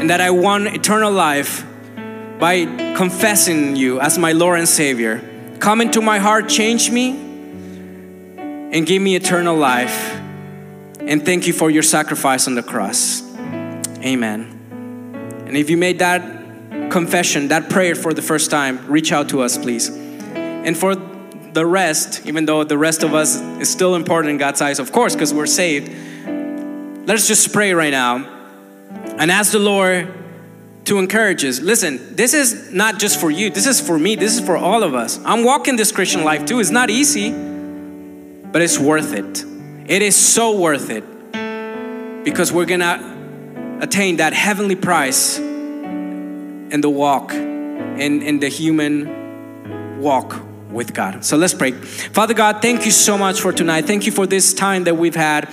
and 0.00 0.10
that 0.10 0.20
I 0.20 0.30
want 0.30 0.66
eternal 0.68 1.10
life 1.10 1.64
by 2.38 2.66
confessing 2.94 3.76
you 3.76 3.98
as 3.98 4.18
my 4.18 4.32
Lord 4.32 4.58
and 4.58 4.68
Savior. 4.68 5.22
Come 5.58 5.80
into 5.80 6.02
my 6.02 6.18
heart, 6.18 6.50
change 6.50 6.90
me, 6.90 7.10
and 8.36 8.86
give 8.86 9.00
me 9.00 9.16
eternal 9.16 9.56
life. 9.56 10.20
And 11.00 11.24
thank 11.24 11.46
you 11.46 11.54
for 11.54 11.70
your 11.70 11.82
sacrifice 11.82 12.46
on 12.46 12.54
the 12.54 12.62
cross. 12.62 13.22
Amen. 14.04 15.44
And 15.46 15.56
if 15.56 15.70
you 15.70 15.78
made 15.78 16.00
that 16.00 16.90
confession, 16.90 17.48
that 17.48 17.70
prayer 17.70 17.94
for 17.94 18.12
the 18.12 18.22
first 18.22 18.50
time, 18.50 18.86
reach 18.86 19.12
out 19.12 19.30
to 19.30 19.40
us, 19.40 19.56
please. 19.56 19.88
And 19.88 20.76
for 20.76 20.94
the 20.94 21.64
rest, 21.64 22.26
even 22.26 22.44
though 22.44 22.64
the 22.64 22.76
rest 22.76 23.02
of 23.02 23.14
us 23.14 23.40
is 23.60 23.70
still 23.70 23.94
important 23.94 24.32
in 24.32 24.36
God's 24.36 24.60
eyes, 24.60 24.78
of 24.78 24.92
course, 24.92 25.14
because 25.14 25.32
we're 25.32 25.46
saved, 25.46 25.90
let's 27.08 27.26
just 27.26 27.50
pray 27.50 27.72
right 27.72 27.92
now 27.92 28.35
and 29.18 29.30
ask 29.30 29.52
the 29.52 29.58
Lord 29.58 30.12
to 30.84 30.98
encourage 30.98 31.44
us. 31.44 31.60
Listen, 31.60 32.14
this 32.14 32.32
is 32.32 32.72
not 32.72 32.98
just 32.98 33.20
for 33.20 33.30
you, 33.30 33.50
this 33.50 33.66
is 33.66 33.80
for 33.80 33.98
me, 33.98 34.14
this 34.14 34.38
is 34.38 34.44
for 34.44 34.56
all 34.56 34.82
of 34.82 34.94
us. 34.94 35.18
I'm 35.24 35.44
walking 35.44 35.76
this 35.76 35.90
Christian 35.92 36.24
life 36.24 36.44
too. 36.44 36.60
It's 36.60 36.70
not 36.70 36.90
easy, 36.90 37.30
but 37.30 38.62
it's 38.62 38.78
worth 38.78 39.12
it. 39.12 39.44
It 39.86 40.02
is 40.02 40.16
so 40.16 40.58
worth 40.58 40.90
it 40.90 41.04
because 42.24 42.52
we're 42.52 42.66
gonna 42.66 43.78
attain 43.80 44.16
that 44.16 44.32
heavenly 44.32 44.76
prize 44.76 45.38
in 45.38 46.80
the 46.80 46.90
walk, 46.90 47.32
in, 47.32 48.22
in 48.22 48.40
the 48.40 48.48
human 48.48 50.00
walk 50.00 50.40
with 50.70 50.92
God. 50.92 51.24
So 51.24 51.36
let's 51.36 51.54
pray. 51.54 51.72
Father 51.72 52.34
God, 52.34 52.60
thank 52.60 52.84
you 52.84 52.90
so 52.90 53.16
much 53.16 53.40
for 53.40 53.52
tonight. 53.52 53.86
Thank 53.86 54.06
you 54.06 54.12
for 54.12 54.26
this 54.26 54.52
time 54.52 54.84
that 54.84 54.96
we've 54.96 55.14
had 55.14 55.48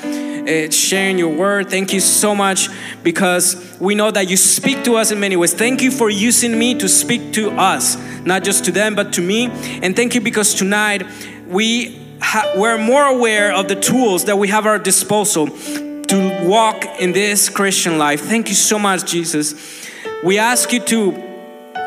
uh, 0.47 0.69
sharing 0.69 1.17
your 1.17 1.35
word. 1.35 1.69
Thank 1.69 1.93
you 1.93 1.99
so 1.99 2.35
much 2.35 2.69
because 3.03 3.77
we 3.79 3.95
know 3.95 4.11
that 4.11 4.29
you 4.29 4.37
speak 4.37 4.83
to 4.83 4.95
us 4.95 5.11
in 5.11 5.19
many 5.19 5.35
ways. 5.35 5.53
Thank 5.53 5.81
you 5.81 5.91
for 5.91 6.09
using 6.09 6.57
me 6.57 6.75
to 6.75 6.89
speak 6.89 7.33
to 7.33 7.51
us, 7.51 7.97
not 8.25 8.43
just 8.43 8.65
to 8.65 8.71
them, 8.71 8.95
but 8.95 9.13
to 9.13 9.21
me. 9.21 9.49
And 9.81 9.95
thank 9.95 10.15
you 10.15 10.21
because 10.21 10.53
tonight 10.53 11.03
we 11.47 11.99
ha- 12.21 12.53
we're 12.55 12.77
more 12.77 13.05
aware 13.05 13.53
of 13.53 13.67
the 13.67 13.75
tools 13.75 14.25
that 14.25 14.37
we 14.37 14.47
have 14.49 14.65
at 14.65 14.69
our 14.69 14.79
disposal 14.79 15.47
to 15.47 16.47
walk 16.47 16.85
in 16.99 17.11
this 17.11 17.49
Christian 17.49 17.97
life. 17.97 18.21
Thank 18.21 18.49
you 18.49 18.55
so 18.55 18.77
much, 18.77 19.05
Jesus. 19.05 19.89
We 20.23 20.37
ask 20.39 20.71
you 20.71 20.79
to 20.81 21.11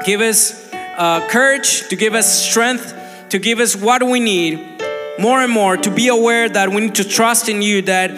give 0.04 0.20
us 0.20 0.72
uh, 0.72 1.26
courage, 1.28 1.88
to 1.88 1.96
give 1.96 2.14
us 2.14 2.48
strength, 2.48 2.94
to 3.30 3.38
give 3.38 3.60
us 3.60 3.76
what 3.76 4.02
we 4.02 4.20
need 4.20 4.75
more 5.18 5.40
and 5.40 5.52
more 5.52 5.76
to 5.76 5.90
be 5.90 6.09
aware 6.09 6.48
that 6.48 6.70
we 6.70 6.81
need 6.83 6.96
to 6.96 7.05
trust 7.05 7.48
in 7.48 7.62
you 7.62 7.83
that 7.83 8.11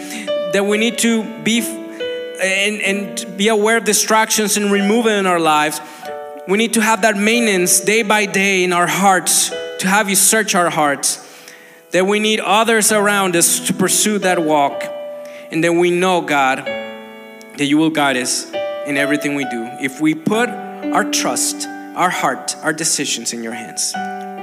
that 0.52 0.64
we 0.64 0.78
need 0.78 0.98
to 0.98 1.42
be 1.42 1.60
and, 1.60 2.80
and 2.82 3.36
be 3.36 3.48
aware 3.48 3.76
of 3.76 3.84
distractions 3.84 4.56
and 4.56 4.70
remove 4.72 5.06
it 5.06 5.18
in 5.18 5.26
our 5.26 5.40
lives. 5.40 5.80
We 6.46 6.56
need 6.56 6.74
to 6.74 6.80
have 6.80 7.02
that 7.02 7.16
maintenance 7.16 7.80
day 7.80 8.02
by 8.02 8.26
day 8.26 8.64
in 8.64 8.72
our 8.72 8.86
hearts 8.86 9.50
to 9.80 9.88
have 9.88 10.08
you 10.08 10.16
search 10.16 10.54
our 10.54 10.70
hearts. 10.70 11.24
That 11.90 12.06
we 12.06 12.20
need 12.20 12.40
others 12.40 12.92
around 12.92 13.34
us 13.36 13.66
to 13.66 13.74
pursue 13.74 14.18
that 14.20 14.38
walk. 14.42 14.84
And 15.50 15.64
then 15.64 15.78
we 15.78 15.90
know 15.90 16.20
god 16.20 16.58
that 16.58 17.64
you 17.64 17.76
will 17.76 17.90
guide 17.90 18.16
us 18.16 18.50
in 18.86 18.96
everything 18.96 19.34
we 19.34 19.44
do. 19.44 19.68
If 19.80 20.00
we 20.00 20.14
put 20.14 20.48
our 20.48 21.10
trust 21.10 21.66
our 21.98 22.10
heart 22.10 22.54
our 22.62 22.72
decisions 22.72 23.32
in 23.32 23.42
your 23.42 23.52
hands. 23.52 23.92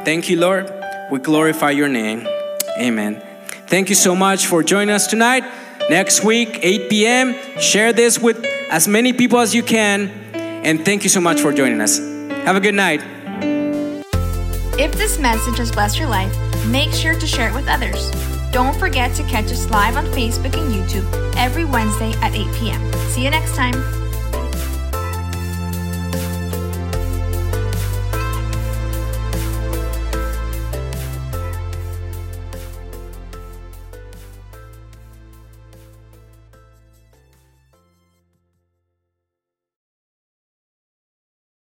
Thank 0.05 0.29
you 0.29 0.37
lord. 0.37 0.71
We 1.09 1.19
glorify 1.19 1.71
your 1.71 1.87
name 1.87 2.27
Amen. 2.77 3.21
Thank 3.67 3.89
you 3.89 3.95
so 3.95 4.15
much 4.15 4.45
for 4.47 4.63
joining 4.63 4.93
us 4.93 5.07
tonight. 5.07 5.43
Next 5.89 6.23
week, 6.23 6.59
8 6.61 6.89
p.m., 6.89 7.35
share 7.59 7.93
this 7.93 8.19
with 8.19 8.43
as 8.71 8.87
many 8.87 9.13
people 9.13 9.39
as 9.39 9.53
you 9.53 9.63
can. 9.63 10.09
And 10.33 10.83
thank 10.83 11.03
you 11.03 11.09
so 11.09 11.21
much 11.21 11.41
for 11.41 11.53
joining 11.53 11.81
us. 11.81 11.99
Have 12.45 12.55
a 12.55 12.59
good 12.59 12.75
night. 12.75 13.01
If 14.77 14.93
this 14.93 15.19
message 15.19 15.57
has 15.57 15.71
blessed 15.71 15.97
your 15.97 16.09
life, 16.09 16.35
make 16.65 16.91
sure 16.91 17.17
to 17.17 17.27
share 17.27 17.49
it 17.49 17.53
with 17.53 17.67
others. 17.67 18.11
Don't 18.51 18.77
forget 18.77 19.15
to 19.15 19.23
catch 19.23 19.51
us 19.51 19.69
live 19.69 19.95
on 19.95 20.05
Facebook 20.07 20.57
and 20.57 20.73
YouTube 20.73 21.35
every 21.37 21.65
Wednesday 21.65 22.13
at 22.21 22.33
8 22.33 22.47
p.m. 22.55 22.93
See 23.09 23.23
you 23.23 23.29
next 23.29 23.55
time. 23.55 24.04